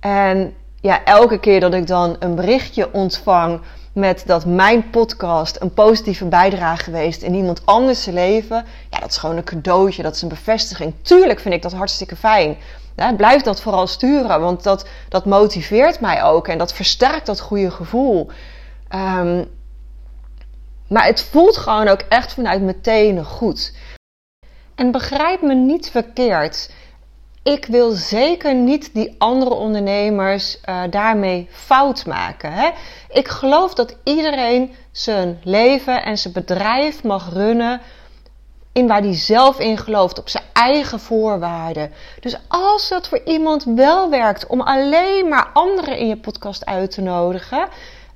En 0.00 0.54
ja, 0.80 1.04
elke 1.04 1.38
keer 1.38 1.60
dat 1.60 1.74
ik 1.74 1.86
dan 1.86 2.16
een 2.18 2.34
berichtje 2.34 2.92
ontvang 2.92 3.60
met 3.92 4.22
dat 4.26 4.46
mijn 4.46 4.90
podcast 4.90 5.60
een 5.60 5.74
positieve 5.74 6.24
bijdrage 6.24 6.82
geweest 6.82 7.22
in 7.22 7.34
iemand 7.34 7.66
anders 7.66 8.04
leven, 8.04 8.64
ja, 8.90 8.98
dat 8.98 9.10
is 9.10 9.16
gewoon 9.16 9.36
een 9.36 9.44
cadeautje, 9.44 10.02
dat 10.02 10.14
is 10.14 10.22
een 10.22 10.28
bevestiging. 10.28 10.94
Tuurlijk 11.02 11.40
vind 11.40 11.54
ik 11.54 11.62
dat 11.62 11.72
hartstikke 11.72 12.16
fijn. 12.16 12.56
Blijf 13.16 13.42
dat 13.42 13.60
vooral 13.60 13.86
sturen, 13.86 14.40
want 14.40 14.62
dat, 14.62 14.88
dat 15.08 15.24
motiveert 15.24 16.00
mij 16.00 16.22
ook 16.22 16.48
en 16.48 16.58
dat 16.58 16.72
versterkt 16.72 17.26
dat 17.26 17.40
goede 17.40 17.70
gevoel. 17.70 18.30
Um, 18.94 19.48
maar 20.88 21.04
het 21.04 21.22
voelt 21.22 21.56
gewoon 21.56 21.88
ook 21.88 22.00
echt 22.08 22.32
vanuit 22.32 22.62
mijn 22.62 22.80
tenen 22.80 23.24
goed. 23.24 23.74
En 24.74 24.90
begrijp 24.90 25.42
me 25.42 25.54
niet 25.54 25.90
verkeerd. 25.90 26.70
Ik 27.50 27.66
wil 27.66 27.90
zeker 27.90 28.54
niet 28.54 28.94
die 28.94 29.14
andere 29.18 29.54
ondernemers 29.54 30.58
uh, 30.64 30.82
daarmee 30.90 31.48
fout 31.50 32.06
maken. 32.06 32.52
Hè? 32.52 32.70
Ik 33.08 33.28
geloof 33.28 33.74
dat 33.74 33.96
iedereen 34.04 34.74
zijn 34.92 35.40
leven 35.44 36.04
en 36.04 36.18
zijn 36.18 36.32
bedrijf 36.34 37.02
mag 37.02 37.32
runnen 37.32 37.80
in 38.72 38.86
waar 38.86 39.00
hij 39.00 39.14
zelf 39.14 39.58
in 39.58 39.78
gelooft, 39.78 40.18
op 40.18 40.28
zijn 40.28 40.44
eigen 40.52 41.00
voorwaarden. 41.00 41.92
Dus 42.20 42.36
als 42.48 42.88
dat 42.88 43.08
voor 43.08 43.20
iemand 43.24 43.64
wel 43.64 44.10
werkt 44.10 44.46
om 44.46 44.60
alleen 44.60 45.28
maar 45.28 45.50
anderen 45.52 45.98
in 45.98 46.08
je 46.08 46.16
podcast 46.16 46.66
uit 46.66 46.90
te 46.90 47.00
nodigen, 47.00 47.68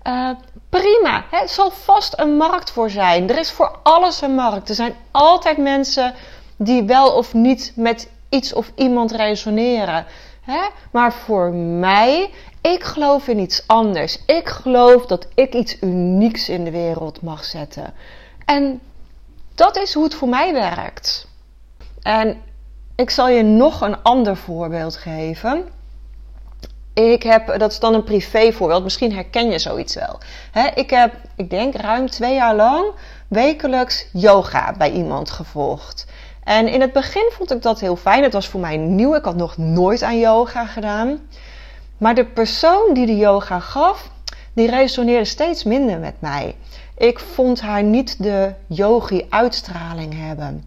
uh, 0.06 0.30
prima. 0.68 1.24
Hè? 1.30 1.38
Er 1.38 1.48
zal 1.48 1.70
vast 1.70 2.18
een 2.18 2.36
markt 2.36 2.70
voor 2.70 2.90
zijn. 2.90 3.30
Er 3.30 3.38
is 3.38 3.50
voor 3.50 3.78
alles 3.82 4.20
een 4.20 4.34
markt. 4.34 4.68
Er 4.68 4.74
zijn 4.74 4.94
altijd 5.10 5.56
mensen 5.56 6.14
die 6.56 6.82
wel 6.82 7.12
of 7.12 7.34
niet 7.34 7.72
met 7.76 8.12
iets 8.34 8.52
of 8.52 8.72
iemand 8.74 9.12
resoneren. 9.12 10.06
Hè? 10.40 10.68
Maar 10.92 11.12
voor 11.12 11.52
mij, 11.52 12.30
ik 12.60 12.82
geloof 12.82 13.28
in 13.28 13.38
iets 13.38 13.62
anders. 13.66 14.18
Ik 14.26 14.48
geloof 14.48 15.06
dat 15.06 15.28
ik 15.34 15.54
iets 15.54 15.76
unieks 15.80 16.48
in 16.48 16.64
de 16.64 16.70
wereld 16.70 17.22
mag 17.22 17.44
zetten. 17.44 17.94
En 18.44 18.80
dat 19.54 19.76
is 19.76 19.94
hoe 19.94 20.04
het 20.04 20.14
voor 20.14 20.28
mij 20.28 20.52
werkt. 20.52 21.28
En 22.02 22.42
ik 22.96 23.10
zal 23.10 23.28
je 23.28 23.42
nog 23.42 23.80
een 23.80 24.02
ander 24.02 24.36
voorbeeld 24.36 24.96
geven. 24.96 25.68
Ik 26.94 27.22
heb, 27.22 27.58
dat 27.58 27.70
is 27.70 27.78
dan 27.78 27.94
een 27.94 28.04
privé 28.04 28.52
voorbeeld, 28.52 28.82
misschien 28.82 29.12
herken 29.12 29.50
je 29.50 29.58
zoiets 29.58 29.94
wel. 29.94 30.18
ik 30.74 30.90
heb, 30.90 31.14
ik 31.36 31.50
denk, 31.50 31.74
ruim 31.74 32.10
twee 32.10 32.34
jaar 32.34 32.54
lang 32.54 32.92
wekelijks 33.28 34.06
yoga 34.12 34.74
bij 34.78 34.90
iemand 34.90 35.30
gevolgd. 35.30 36.06
En 36.44 36.68
in 36.68 36.80
het 36.80 36.92
begin 36.92 37.30
vond 37.32 37.52
ik 37.52 37.62
dat 37.62 37.80
heel 37.80 37.96
fijn. 37.96 38.22
Het 38.22 38.32
was 38.32 38.48
voor 38.48 38.60
mij 38.60 38.76
nieuw. 38.76 39.14
Ik 39.14 39.24
had 39.24 39.36
nog 39.36 39.56
nooit 39.56 40.02
aan 40.02 40.18
yoga 40.18 40.66
gedaan. 40.66 41.20
Maar 41.98 42.14
de 42.14 42.24
persoon 42.24 42.94
die 42.94 43.06
de 43.06 43.16
yoga 43.16 43.60
gaf, 43.60 44.10
die 44.52 44.70
resoneerde 44.70 45.24
steeds 45.24 45.64
minder 45.64 45.98
met 45.98 46.14
mij. 46.18 46.56
Ik 46.96 47.18
vond 47.18 47.60
haar 47.60 47.82
niet 47.82 48.22
de 48.22 48.52
yogi-uitstraling 48.66 50.14
hebben 50.26 50.64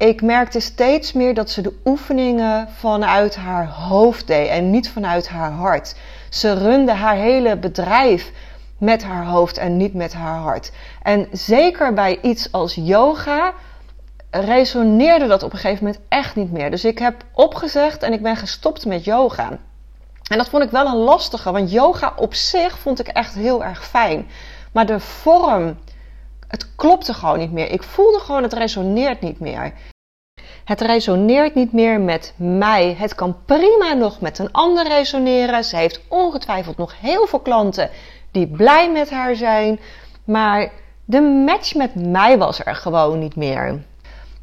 ik 0.00 0.22
merkte 0.22 0.60
steeds 0.60 1.12
meer 1.12 1.34
dat 1.34 1.50
ze 1.50 1.60
de 1.62 1.80
oefeningen 1.84 2.68
vanuit 2.78 3.36
haar 3.36 3.68
hoofd 3.68 4.26
deed 4.26 4.48
en 4.48 4.70
niet 4.70 4.90
vanuit 4.90 5.28
haar 5.28 5.50
hart. 5.50 5.94
Ze 6.28 6.52
runde 6.52 6.92
haar 6.92 7.14
hele 7.14 7.56
bedrijf 7.56 8.30
met 8.78 9.02
haar 9.02 9.24
hoofd 9.24 9.58
en 9.58 9.76
niet 9.76 9.94
met 9.94 10.12
haar 10.12 10.38
hart. 10.38 10.72
En 11.02 11.28
zeker 11.32 11.94
bij 11.94 12.18
iets 12.22 12.52
als 12.52 12.74
yoga 12.74 13.52
resoneerde 14.30 15.26
dat 15.26 15.42
op 15.42 15.52
een 15.52 15.58
gegeven 15.58 15.84
moment 15.84 16.02
echt 16.08 16.36
niet 16.36 16.52
meer. 16.52 16.70
Dus 16.70 16.84
ik 16.84 16.98
heb 16.98 17.24
opgezegd 17.32 18.02
en 18.02 18.12
ik 18.12 18.22
ben 18.22 18.36
gestopt 18.36 18.86
met 18.86 19.04
yoga. 19.04 19.58
En 20.30 20.38
dat 20.38 20.48
vond 20.48 20.62
ik 20.62 20.70
wel 20.70 20.86
een 20.86 20.96
lastige, 20.96 21.52
want 21.52 21.72
yoga 21.72 22.12
op 22.16 22.34
zich 22.34 22.78
vond 22.78 23.00
ik 23.00 23.08
echt 23.08 23.34
heel 23.34 23.64
erg 23.64 23.86
fijn. 23.86 24.28
Maar 24.72 24.86
de 24.86 25.00
vorm, 25.00 25.78
het 26.48 26.74
klopte 26.76 27.14
gewoon 27.14 27.38
niet 27.38 27.52
meer. 27.52 27.70
Ik 27.70 27.82
voelde 27.82 28.18
gewoon, 28.18 28.42
het 28.42 28.52
resoneert 28.52 29.20
niet 29.20 29.40
meer. 29.40 29.72
Het 30.64 30.80
resoneert 30.80 31.54
niet 31.54 31.72
meer 31.72 32.00
met 32.00 32.34
mij. 32.36 32.94
Het 32.98 33.14
kan 33.14 33.36
prima 33.44 33.92
nog 33.92 34.20
met 34.20 34.38
een 34.38 34.52
ander 34.52 34.88
resoneren. 34.88 35.64
Ze 35.64 35.76
heeft 35.76 36.00
ongetwijfeld 36.08 36.76
nog 36.76 37.00
heel 37.00 37.26
veel 37.26 37.40
klanten 37.40 37.90
die 38.30 38.46
blij 38.46 38.90
met 38.90 39.10
haar 39.10 39.34
zijn. 39.34 39.80
Maar 40.24 40.70
de 41.04 41.20
match 41.20 41.74
met 41.74 41.94
mij 41.94 42.38
was 42.38 42.64
er 42.64 42.74
gewoon 42.74 43.18
niet 43.18 43.36
meer. 43.36 43.82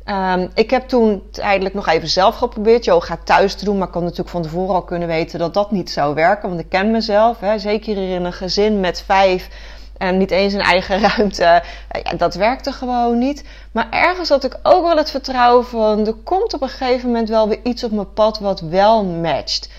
Um, 0.10 0.50
ik 0.54 0.70
heb 0.70 0.88
toen 0.88 1.24
tijdelijk 1.32 1.76
nog 1.76 1.88
even 1.88 2.08
zelf 2.08 2.36
geprobeerd 2.36 2.86
yoga 2.86 3.18
thuis 3.24 3.56
te 3.56 3.66
doen. 3.66 3.78
Maar 3.78 3.88
ik 3.88 3.94
had 3.94 4.04
natuurlijk 4.04 4.30
van 4.30 4.42
tevoren 4.42 4.76
al 4.76 4.82
kunnen 4.82 5.08
weten 5.08 5.40
dat 5.40 5.54
dat 5.54 5.72
niet 5.72 5.90
zou 5.90 6.16
werken. 6.16 6.50
Want 6.50 6.62
ik 6.62 6.70
ken 6.70 6.92
mezelf. 6.92 7.40
Hè, 7.40 7.60
zeker 7.60 7.98
in 7.98 8.26
een 8.26 8.34
gezin 8.34 8.80
met 8.80 9.04
vijf 9.06 9.50
En 9.98 10.18
niet 10.18 10.32
eens 10.32 10.54
een 10.54 10.62
eigen 10.62 11.00
ruimte. 11.10 11.64
Ja, 12.04 12.14
dat 12.18 12.36
werkte 12.36 12.72
gewoon 12.72 13.18
niet. 13.18 13.44
Maar 13.72 13.88
ergens 13.90 14.30
had 14.30 14.44
ik 14.44 14.60
ook 14.64 14.84
wel 14.84 14.98
het 14.98 15.12
vertrouwen 15.12 15.66
van... 15.66 16.08
er 16.08 16.14
komt 16.14 16.54
op 16.54 16.62
een 16.62 16.70
gegeven 16.70 17.08
moment 17.08 17.30
wel 17.30 17.48
weer 17.48 17.60
iets 17.64 17.84
op 17.84 17.92
mijn 17.92 18.14
pad 18.14 18.40
wat 18.40 18.60
wel 18.60 19.04
matcht. 19.04 19.70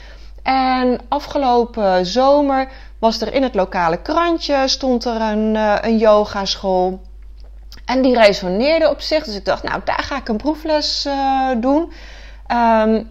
En 0.42 1.00
afgelopen 1.08 2.06
zomer 2.06 2.68
was 2.98 3.20
er 3.20 3.34
in 3.34 3.42
het 3.42 3.54
lokale 3.54 4.02
krantje... 4.02 4.62
stond 4.66 5.04
er 5.04 5.20
een, 5.20 5.54
uh, 5.54 5.76
een 5.80 5.98
yogaschool. 5.98 7.00
En 7.88 8.02
die 8.02 8.18
resoneerde 8.18 8.90
op 8.90 9.00
zich. 9.00 9.24
Dus 9.24 9.34
ik 9.34 9.44
dacht, 9.44 9.62
nou, 9.62 9.80
daar 9.84 10.02
ga 10.02 10.16
ik 10.16 10.28
een 10.28 10.36
proefles 10.36 11.06
uh, 11.06 11.50
doen. 11.60 11.92
Um, 12.52 13.10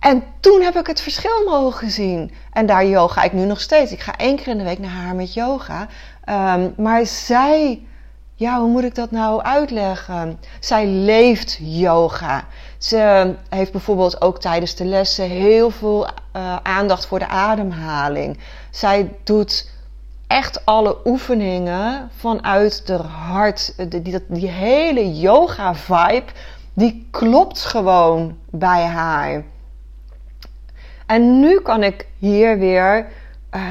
en 0.00 0.24
toen 0.40 0.62
heb 0.62 0.76
ik 0.76 0.86
het 0.86 1.00
verschil 1.00 1.44
mogen 1.44 1.90
zien. 1.90 2.32
En 2.52 2.66
daar 2.66 2.86
yoga 2.86 3.22
ik 3.22 3.32
nu 3.32 3.44
nog 3.44 3.60
steeds. 3.60 3.92
Ik 3.92 4.00
ga 4.00 4.16
één 4.16 4.36
keer 4.36 4.46
in 4.48 4.58
de 4.58 4.64
week 4.64 4.78
naar 4.78 4.90
haar 4.90 5.14
met 5.14 5.34
yoga. 5.34 5.86
Um, 6.28 6.74
maar 6.76 7.06
zij, 7.06 7.86
ja, 8.34 8.60
hoe 8.60 8.68
moet 8.68 8.84
ik 8.84 8.94
dat 8.94 9.10
nou 9.10 9.42
uitleggen? 9.42 10.40
Zij 10.60 10.86
leeft 10.86 11.58
yoga. 11.60 12.44
Ze 12.78 13.34
heeft 13.48 13.72
bijvoorbeeld 13.72 14.22
ook 14.22 14.40
tijdens 14.40 14.74
de 14.74 14.84
lessen 14.84 15.24
heel 15.24 15.70
veel 15.70 16.06
uh, 16.36 16.56
aandacht 16.62 17.06
voor 17.06 17.18
de 17.18 17.28
ademhaling. 17.28 18.38
Zij 18.70 19.12
doet 19.24 19.70
echt 20.28 20.66
alle 20.66 20.96
oefeningen 21.04 22.10
vanuit 22.16 22.88
haar 22.88 23.00
hart. 23.00 23.90
Die, 23.90 24.02
die, 24.02 24.24
die 24.28 24.48
hele 24.48 25.18
yoga-vibe, 25.18 26.32
die 26.72 27.08
klopt 27.10 27.64
gewoon 27.64 28.36
bij 28.50 28.84
haar. 28.84 29.44
En 31.06 31.40
nu 31.40 31.60
kan 31.60 31.82
ik 31.82 32.06
hier 32.18 32.58
weer 32.58 33.06
uh, 33.54 33.62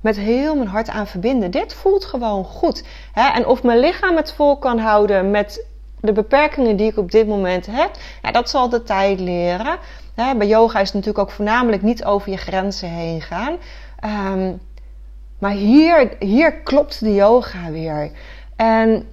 met 0.00 0.16
heel 0.16 0.56
mijn 0.56 0.68
hart 0.68 0.88
aan 0.88 1.06
verbinden. 1.06 1.50
Dit 1.50 1.74
voelt 1.74 2.04
gewoon 2.04 2.44
goed. 2.44 2.84
Hè? 3.12 3.28
En 3.28 3.46
of 3.46 3.62
mijn 3.62 3.78
lichaam 3.78 4.16
het 4.16 4.32
vol 4.32 4.56
kan 4.56 4.78
houden 4.78 5.30
met 5.30 5.66
de 6.00 6.12
beperkingen 6.12 6.76
die 6.76 6.90
ik 6.90 6.96
op 6.96 7.10
dit 7.10 7.26
moment 7.26 7.66
heb, 7.70 7.90
dat 8.32 8.50
zal 8.50 8.68
de 8.68 8.82
tijd 8.82 9.20
leren. 9.20 9.76
Hè? 10.14 10.34
Bij 10.34 10.46
yoga 10.46 10.80
is 10.80 10.86
het 10.86 10.94
natuurlijk 10.94 11.28
ook 11.28 11.34
voornamelijk 11.34 11.82
niet 11.82 12.04
over 12.04 12.30
je 12.30 12.36
grenzen 12.36 12.88
heen 12.88 13.20
gaan. 13.20 13.56
Um, 14.32 14.60
maar 15.44 15.52
hier, 15.52 16.16
hier 16.18 16.52
klopt 16.52 17.00
de 17.00 17.14
yoga 17.14 17.70
weer. 17.70 18.10
En 18.56 19.08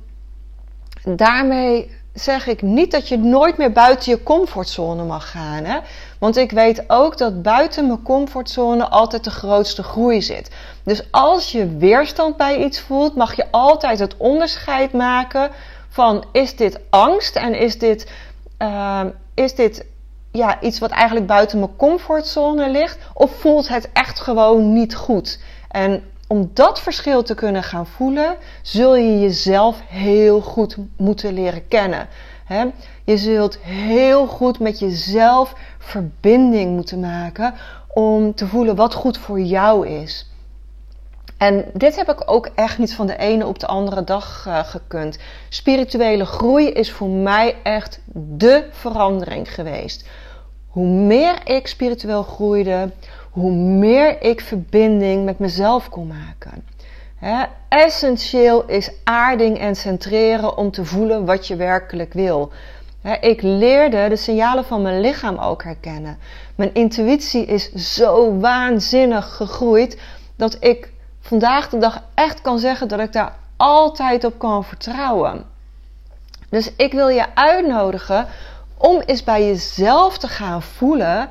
daarmee 1.03 1.91
zeg 2.13 2.47
ik 2.47 2.61
niet 2.61 2.91
dat 2.91 3.07
je 3.07 3.17
nooit 3.17 3.57
meer 3.57 3.71
buiten 3.71 4.11
je 4.11 4.23
comfortzone 4.23 5.03
mag 5.03 5.31
gaan. 5.31 5.63
Hè? 5.63 5.79
Want 6.19 6.37
ik 6.37 6.51
weet 6.51 6.83
ook 6.87 7.17
dat 7.17 7.41
buiten 7.41 7.87
mijn 7.87 8.01
comfortzone 8.01 8.87
altijd 8.87 9.23
de 9.23 9.29
grootste 9.29 9.83
groei 9.83 10.21
zit. 10.21 10.51
Dus 10.83 11.11
als 11.11 11.51
je 11.51 11.77
weerstand 11.77 12.37
bij 12.37 12.63
iets 12.63 12.79
voelt, 12.79 13.15
mag 13.15 13.35
je 13.35 13.45
altijd 13.51 13.99
het 13.99 14.17
onderscheid 14.17 14.93
maken 14.93 15.49
van 15.89 16.23
is 16.31 16.55
dit 16.55 16.79
angst 16.89 17.35
en 17.35 17.53
is 17.53 17.79
dit, 17.79 18.11
uh, 18.59 19.01
is 19.33 19.55
dit 19.55 19.85
ja, 20.31 20.61
iets 20.61 20.79
wat 20.79 20.91
eigenlijk 20.91 21.27
buiten 21.27 21.59
mijn 21.59 21.75
comfortzone 21.75 22.69
ligt? 22.69 22.97
Of 23.13 23.31
voelt 23.31 23.67
het 23.67 23.89
echt 23.93 24.19
gewoon 24.19 24.73
niet 24.73 24.95
goed? 24.95 25.39
En 25.67 26.03
om 26.31 26.49
dat 26.53 26.81
verschil 26.81 27.23
te 27.23 27.35
kunnen 27.35 27.63
gaan 27.63 27.87
voelen, 27.87 28.35
zul 28.61 28.95
je 28.95 29.19
jezelf 29.19 29.81
heel 29.87 30.41
goed 30.41 30.77
moeten 30.97 31.33
leren 31.33 31.67
kennen. 31.67 32.07
Je 33.03 33.17
zult 33.17 33.59
heel 33.59 34.27
goed 34.27 34.59
met 34.59 34.79
jezelf 34.79 35.53
verbinding 35.77 36.75
moeten 36.75 36.99
maken 36.99 37.53
om 37.87 38.35
te 38.35 38.47
voelen 38.47 38.75
wat 38.75 38.93
goed 38.93 39.17
voor 39.17 39.39
jou 39.39 39.87
is. 39.87 40.31
En 41.37 41.65
dit 41.73 41.95
heb 41.95 42.09
ik 42.09 42.31
ook 42.31 42.49
echt 42.55 42.77
niet 42.77 42.93
van 42.93 43.07
de 43.07 43.17
ene 43.17 43.45
op 43.45 43.59
de 43.59 43.67
andere 43.67 44.03
dag 44.03 44.45
uh, 44.47 44.59
gekund. 44.59 45.17
Spirituele 45.49 46.25
groei 46.25 46.67
is 46.67 46.91
voor 46.91 47.09
mij 47.09 47.55
echt 47.63 48.01
de 48.13 48.67
verandering 48.71 49.53
geweest. 49.53 50.07
Hoe 50.67 50.87
meer 50.87 51.47
ik 51.47 51.67
spiritueel 51.67 52.23
groeide, 52.23 52.91
hoe 53.31 53.51
meer 53.51 54.21
ik 54.21 54.41
verbinding 54.41 55.25
met 55.25 55.39
mezelf 55.39 55.89
kon 55.89 56.07
maken. 56.07 56.63
essentieel 57.69 58.65
is 58.67 58.91
aarding 59.03 59.57
en 59.57 59.75
centreren 59.75 60.57
om 60.57 60.71
te 60.71 60.85
voelen 60.85 61.25
wat 61.25 61.47
je 61.47 61.55
werkelijk 61.55 62.13
wil. 62.13 62.51
ik 63.21 63.41
leerde 63.41 64.09
de 64.09 64.15
signalen 64.15 64.65
van 64.65 64.81
mijn 64.81 65.01
lichaam 65.01 65.37
ook 65.37 65.63
herkennen. 65.63 66.17
Mijn 66.55 66.73
intuïtie 66.73 67.45
is 67.45 67.71
zo 67.71 68.39
waanzinnig 68.39 69.35
gegroeid 69.35 69.99
dat 70.35 70.57
ik 70.59 70.91
vandaag 71.21 71.69
de 71.69 71.77
dag 71.77 72.03
echt 72.13 72.41
kan 72.41 72.59
zeggen 72.59 72.87
dat 72.87 72.99
ik 72.99 73.13
daar 73.13 73.35
altijd 73.57 74.23
op 74.23 74.39
kan 74.39 74.63
vertrouwen. 74.63 75.45
Dus 76.49 76.71
ik 76.75 76.93
wil 76.93 77.07
je 77.07 77.35
uitnodigen 77.35 78.27
om 78.77 79.01
eens 79.05 79.23
bij 79.23 79.45
jezelf 79.45 80.17
te 80.17 80.27
gaan 80.27 80.61
voelen 80.61 81.29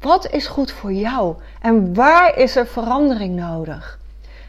wat 0.00 0.30
is 0.30 0.46
goed 0.46 0.72
voor 0.72 0.92
jou? 0.92 1.36
En 1.60 1.94
waar 1.94 2.36
is 2.36 2.56
er 2.56 2.66
verandering 2.66 3.36
nodig? 3.36 3.98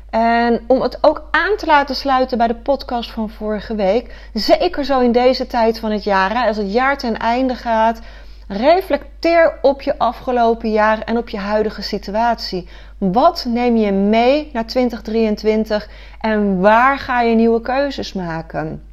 En 0.09 0.63
om 0.67 0.81
het 0.81 0.97
ook 1.01 1.27
aan 1.31 1.55
te 1.57 1.65
laten 1.65 1.95
sluiten 1.95 2.37
bij 2.37 2.47
de 2.47 2.55
podcast 2.55 3.11
van 3.11 3.29
vorige 3.29 3.75
week, 3.75 4.29
zeker 4.33 4.85
zo 4.85 4.99
in 4.99 5.11
deze 5.11 5.47
tijd 5.47 5.79
van 5.79 5.91
het 5.91 6.03
jaar, 6.03 6.47
als 6.47 6.57
het 6.57 6.73
jaar 6.73 6.97
ten 6.97 7.17
einde 7.17 7.55
gaat, 7.55 7.99
reflecteer 8.47 9.59
op 9.61 9.81
je 9.81 9.97
afgelopen 9.97 10.71
jaar 10.71 11.01
en 11.01 11.17
op 11.17 11.29
je 11.29 11.37
huidige 11.37 11.81
situatie. 11.81 12.67
Wat 12.97 13.45
neem 13.47 13.75
je 13.75 13.91
mee 13.91 14.49
naar 14.53 14.65
2023 14.65 15.89
en 16.21 16.59
waar 16.59 16.97
ga 16.99 17.21
je 17.21 17.35
nieuwe 17.35 17.61
keuzes 17.61 18.13
maken? 18.13 18.83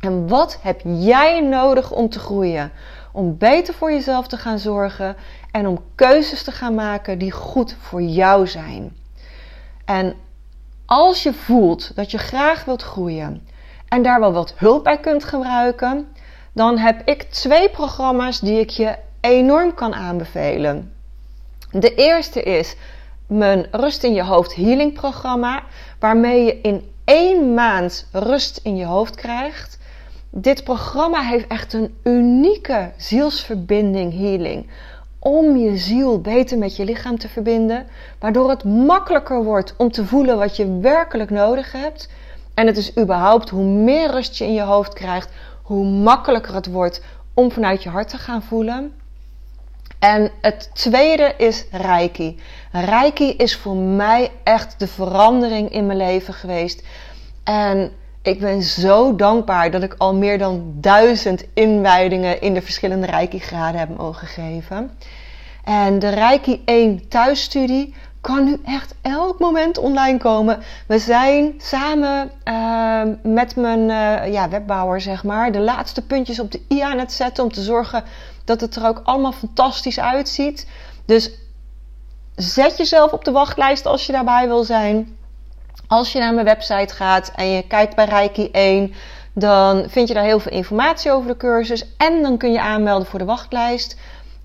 En 0.00 0.28
wat 0.28 0.58
heb 0.62 0.80
jij 0.84 1.40
nodig 1.40 1.92
om 1.92 2.08
te 2.08 2.18
groeien? 2.18 2.72
Om 3.12 3.38
beter 3.38 3.74
voor 3.74 3.92
jezelf 3.92 4.26
te 4.26 4.36
gaan 4.36 4.58
zorgen 4.58 5.16
en 5.50 5.66
om 5.66 5.84
keuzes 5.94 6.42
te 6.42 6.52
gaan 6.52 6.74
maken 6.74 7.18
die 7.18 7.30
goed 7.30 7.76
voor 7.80 8.02
jou 8.02 8.46
zijn. 8.46 8.96
En 9.84 10.14
als 10.86 11.22
je 11.22 11.32
voelt 11.32 11.96
dat 11.96 12.10
je 12.10 12.18
graag 12.18 12.64
wilt 12.64 12.82
groeien 12.82 13.48
en 13.88 14.02
daar 14.02 14.20
wel 14.20 14.32
wat 14.32 14.54
hulp 14.56 14.84
bij 14.84 14.98
kunt 14.98 15.24
gebruiken, 15.24 16.08
dan 16.52 16.78
heb 16.78 17.02
ik 17.04 17.22
twee 17.22 17.70
programma's 17.70 18.40
die 18.40 18.60
ik 18.60 18.70
je 18.70 18.96
enorm 19.20 19.74
kan 19.74 19.94
aanbevelen. 19.94 20.92
De 21.70 21.94
eerste 21.94 22.42
is 22.42 22.76
mijn 23.26 23.66
Rust 23.70 24.04
in 24.04 24.14
je 24.14 24.22
hoofd 24.22 24.54
healing 24.54 24.92
programma, 24.92 25.62
waarmee 25.98 26.44
je 26.44 26.60
in 26.60 26.90
één 27.04 27.54
maand 27.54 28.08
rust 28.12 28.60
in 28.62 28.76
je 28.76 28.84
hoofd 28.84 29.14
krijgt. 29.14 29.78
Dit 30.30 30.64
programma 30.64 31.22
heeft 31.22 31.46
echt 31.46 31.72
een 31.72 31.94
unieke 32.04 32.92
zielsverbinding 32.96 34.12
healing 34.12 34.70
om 35.20 35.56
je 35.56 35.76
ziel 35.76 36.20
beter 36.20 36.58
met 36.58 36.76
je 36.76 36.84
lichaam 36.84 37.18
te 37.18 37.28
verbinden, 37.28 37.86
waardoor 38.18 38.50
het 38.50 38.64
makkelijker 38.64 39.44
wordt 39.44 39.74
om 39.76 39.90
te 39.90 40.06
voelen 40.06 40.38
wat 40.38 40.56
je 40.56 40.78
werkelijk 40.78 41.30
nodig 41.30 41.72
hebt. 41.72 42.08
En 42.54 42.66
het 42.66 42.76
is 42.76 42.98
überhaupt 42.98 43.48
hoe 43.48 43.64
meer 43.64 44.10
rust 44.10 44.36
je 44.36 44.44
in 44.44 44.52
je 44.52 44.62
hoofd 44.62 44.92
krijgt, 44.92 45.30
hoe 45.62 45.84
makkelijker 45.84 46.54
het 46.54 46.66
wordt 46.66 47.02
om 47.34 47.50
vanuit 47.50 47.82
je 47.82 47.88
hart 47.88 48.08
te 48.08 48.18
gaan 48.18 48.42
voelen. 48.42 48.92
En 49.98 50.30
het 50.40 50.70
tweede 50.72 51.34
is 51.36 51.64
Reiki. 51.70 52.40
Reiki 52.72 53.36
is 53.36 53.56
voor 53.56 53.76
mij 53.76 54.30
echt 54.44 54.78
de 54.78 54.88
verandering 54.88 55.70
in 55.70 55.86
mijn 55.86 55.98
leven 55.98 56.34
geweest. 56.34 56.86
En 57.44 57.92
ik 58.22 58.40
ben 58.40 58.62
zo 58.62 59.16
dankbaar 59.16 59.70
dat 59.70 59.82
ik 59.82 59.94
al 59.98 60.14
meer 60.14 60.38
dan 60.38 60.72
duizend 60.74 61.44
inwijdingen 61.54 62.40
in 62.40 62.54
de 62.54 62.62
verschillende 62.62 63.06
Reiki-graden 63.06 63.80
heb 63.80 63.96
mogen 63.96 64.26
geven. 64.26 64.90
En 65.64 65.98
de 65.98 66.08
Reiki 66.08 66.62
1 66.64 67.08
thuisstudie 67.08 67.94
kan 68.20 68.44
nu 68.44 68.60
echt 68.64 68.94
elk 69.02 69.38
moment 69.38 69.78
online 69.78 70.18
komen. 70.18 70.62
We 70.86 70.98
zijn 70.98 71.54
samen 71.58 72.30
uh, 72.44 73.02
met 73.22 73.56
mijn 73.56 73.80
uh, 73.80 74.32
ja, 74.32 74.48
webbouwer, 74.48 75.00
zeg 75.00 75.24
maar, 75.24 75.52
de 75.52 75.58
laatste 75.58 76.06
puntjes 76.06 76.40
op 76.40 76.52
de 76.52 76.60
i 76.68 76.80
aan 76.80 76.98
het 76.98 77.12
zetten 77.12 77.44
om 77.44 77.52
te 77.52 77.62
zorgen 77.62 78.04
dat 78.44 78.60
het 78.60 78.76
er 78.76 78.86
ook 78.86 79.00
allemaal 79.04 79.32
fantastisch 79.32 80.00
uitziet. 80.00 80.66
Dus 81.04 81.30
zet 82.34 82.76
jezelf 82.76 83.12
op 83.12 83.24
de 83.24 83.32
wachtlijst 83.32 83.86
als 83.86 84.06
je 84.06 84.12
daarbij 84.12 84.48
wil 84.48 84.64
zijn. 84.64 85.16
Als 85.90 86.12
je 86.12 86.18
naar 86.18 86.34
mijn 86.34 86.46
website 86.46 86.94
gaat 86.94 87.32
en 87.34 87.46
je 87.46 87.62
kijkt 87.66 87.94
bij 87.94 88.04
Reiki 88.04 88.50
1, 88.50 88.94
dan 89.32 89.84
vind 89.88 90.08
je 90.08 90.14
daar 90.14 90.24
heel 90.24 90.40
veel 90.40 90.52
informatie 90.52 91.12
over 91.12 91.28
de 91.28 91.36
cursus. 91.36 91.96
En 91.96 92.22
dan 92.22 92.36
kun 92.36 92.52
je 92.52 92.60
aanmelden 92.60 93.06
voor 93.06 93.18
de 93.18 93.24
wachtlijst. 93.24 93.96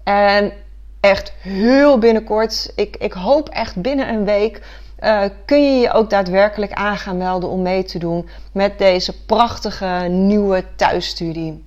En 0.03 0.53
echt 0.99 1.34
heel 1.39 1.97
binnenkort, 1.97 2.71
ik, 2.75 2.95
ik 2.97 3.13
hoop 3.13 3.49
echt 3.49 3.81
binnen 3.81 4.10
een 4.10 4.25
week, 4.25 4.62
uh, 4.99 5.23
kun 5.45 5.63
je 5.63 5.79
je 5.79 5.91
ook 5.91 6.10
daadwerkelijk 6.10 6.73
aan 6.73 6.97
gaan 6.97 7.17
melden 7.17 7.49
om 7.49 7.62
mee 7.62 7.84
te 7.84 7.99
doen 7.99 8.29
met 8.51 8.77
deze 8.77 9.25
prachtige 9.25 10.08
nieuwe 10.10 10.63
thuisstudie. 10.75 11.63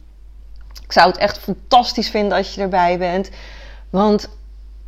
Ik 0.83 0.93
zou 0.93 1.09
het 1.09 1.19
echt 1.19 1.39
fantastisch 1.39 2.11
vinden 2.11 2.39
als 2.39 2.55
je 2.55 2.61
erbij 2.61 2.99
bent. 2.99 3.31
Want 3.91 4.29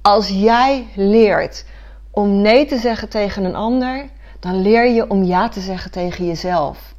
als 0.03 0.29
jij 0.29 0.87
leert 0.94 1.64
om 2.11 2.40
nee 2.40 2.66
te 2.66 2.79
zeggen 2.79 3.09
tegen 3.09 3.44
een 3.44 3.57
ander, 3.57 4.09
dan 4.40 4.62
leer 4.62 4.87
je 4.87 5.11
om 5.11 5.24
ja 5.24 5.48
te 5.48 5.61
zeggen 5.61 5.90
tegen 5.90 6.26
jezelf. 6.26 6.94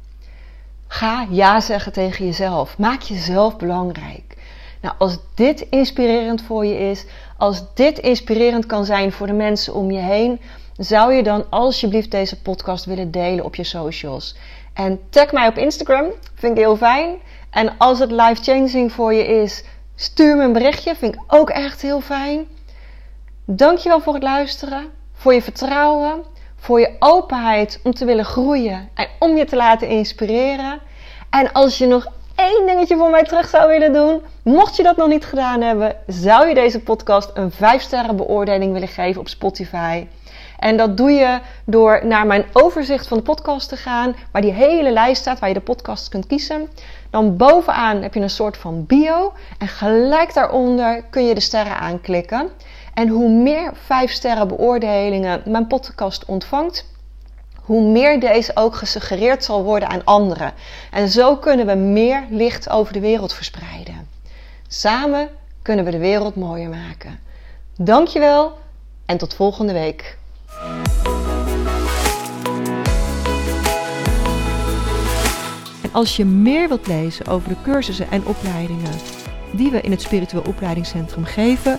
Ga 0.86 1.26
ja 1.30 1.60
zeggen 1.60 1.92
tegen 1.92 2.26
jezelf. 2.26 2.78
Maak 2.78 3.02
jezelf 3.02 3.56
belangrijk. 3.56 4.36
Nou, 4.80 4.94
als 4.98 5.18
dit 5.34 5.60
inspirerend 5.60 6.42
voor 6.42 6.66
je 6.66 6.78
is, 6.78 7.04
als 7.36 7.74
dit 7.74 7.98
inspirerend 7.98 8.66
kan 8.66 8.84
zijn 8.84 9.12
voor 9.12 9.26
de 9.26 9.32
mensen 9.32 9.74
om 9.74 9.90
je 9.90 9.98
heen, 9.98 10.40
zou 10.76 11.12
je 11.12 11.22
dan 11.22 11.44
alsjeblieft 11.50 12.10
deze 12.10 12.42
podcast 12.42 12.84
willen 12.84 13.10
delen 13.10 13.44
op 13.44 13.54
je 13.54 13.64
socials. 13.64 14.36
En 14.72 15.00
tag 15.10 15.32
mij 15.32 15.48
op 15.48 15.56
Instagram, 15.56 16.06
vind 16.34 16.52
ik 16.52 16.64
heel 16.64 16.76
fijn. 16.76 17.16
En 17.50 17.78
als 17.78 17.98
het 17.98 18.10
life-changing 18.10 18.92
voor 18.92 19.12
je 19.14 19.26
is, 19.26 19.64
stuur 19.94 20.36
me 20.36 20.44
een 20.44 20.52
berichtje, 20.52 20.94
vind 20.94 21.14
ik 21.14 21.20
ook 21.26 21.50
echt 21.50 21.82
heel 21.82 22.00
fijn. 22.00 22.46
Dankjewel 23.44 24.00
voor 24.00 24.14
het 24.14 24.22
luisteren, 24.22 24.86
voor 25.12 25.34
je 25.34 25.42
vertrouwen, 25.42 26.22
voor 26.62 26.80
je 26.80 26.96
openheid 26.98 27.80
om 27.82 27.94
te 27.94 28.04
willen 28.04 28.24
groeien 28.24 28.88
en 28.94 29.08
om 29.18 29.36
je 29.36 29.44
te 29.44 29.56
laten 29.56 29.88
inspireren. 29.88 30.80
En 31.30 31.52
als 31.52 31.78
je 31.78 31.86
nog 31.86 32.06
één 32.34 32.66
dingetje 32.66 32.96
voor 32.96 33.10
mij 33.10 33.22
terug 33.22 33.48
zou 33.48 33.68
willen 33.68 33.92
doen, 33.92 34.22
mocht 34.42 34.76
je 34.76 34.82
dat 34.82 34.96
nog 34.96 35.08
niet 35.08 35.24
gedaan 35.24 35.60
hebben, 35.60 35.96
zou 36.06 36.48
je 36.48 36.54
deze 36.54 36.80
podcast 36.80 37.30
een 37.34 37.50
5 37.50 37.82
sterren 37.82 38.16
beoordeling 38.16 38.72
willen 38.72 38.88
geven 38.88 39.20
op 39.20 39.28
Spotify. 39.28 40.06
En 40.58 40.76
dat 40.76 40.96
doe 40.96 41.10
je 41.10 41.38
door 41.64 42.06
naar 42.06 42.26
mijn 42.26 42.44
overzicht 42.52 43.08
van 43.08 43.16
de 43.16 43.22
podcast 43.22 43.68
te 43.68 43.76
gaan, 43.76 44.16
waar 44.32 44.42
die 44.42 44.52
hele 44.52 44.90
lijst 44.90 45.20
staat 45.20 45.38
waar 45.38 45.48
je 45.48 45.54
de 45.54 45.60
podcast 45.60 46.08
kunt 46.08 46.26
kiezen. 46.26 46.68
Dan 47.10 47.36
bovenaan 47.36 48.02
heb 48.02 48.14
je 48.14 48.20
een 48.20 48.30
soort 48.30 48.56
van 48.56 48.86
bio 48.86 49.32
en 49.58 49.68
gelijk 49.68 50.34
daaronder 50.34 51.04
kun 51.10 51.26
je 51.26 51.34
de 51.34 51.40
sterren 51.40 51.78
aanklikken. 51.78 52.50
En 52.94 53.08
hoe 53.08 53.30
meer 53.30 53.72
5 53.74 54.12
sterren 54.12 54.48
beoordelingen 54.48 55.42
mijn 55.44 55.66
podcast 55.66 56.24
ontvangt, 56.24 56.86
hoe 57.62 57.82
meer 57.82 58.20
deze 58.20 58.50
ook 58.54 58.74
gesuggereerd 58.74 59.44
zal 59.44 59.64
worden 59.64 59.88
aan 59.88 60.04
anderen. 60.04 60.52
En 60.90 61.08
zo 61.08 61.36
kunnen 61.36 61.66
we 61.66 61.74
meer 61.74 62.24
licht 62.30 62.70
over 62.70 62.92
de 62.92 63.00
wereld 63.00 63.32
verspreiden. 63.32 64.08
Samen 64.68 65.28
kunnen 65.62 65.84
we 65.84 65.90
de 65.90 65.98
wereld 65.98 66.36
mooier 66.36 66.68
maken. 66.68 67.20
Dankjewel 67.76 68.58
en 69.06 69.18
tot 69.18 69.34
volgende 69.34 69.72
week. 69.72 70.18
Als 75.92 76.16
je 76.16 76.24
meer 76.24 76.68
wilt 76.68 76.86
lezen 76.86 77.26
over 77.26 77.48
de 77.48 77.56
cursussen 77.62 78.10
en 78.10 78.26
opleidingen 78.26 78.92
die 79.52 79.70
we 79.70 79.80
in 79.80 79.90
het 79.90 80.02
Spiritueel 80.02 80.42
Opleidingscentrum 80.46 81.24
geven, 81.24 81.78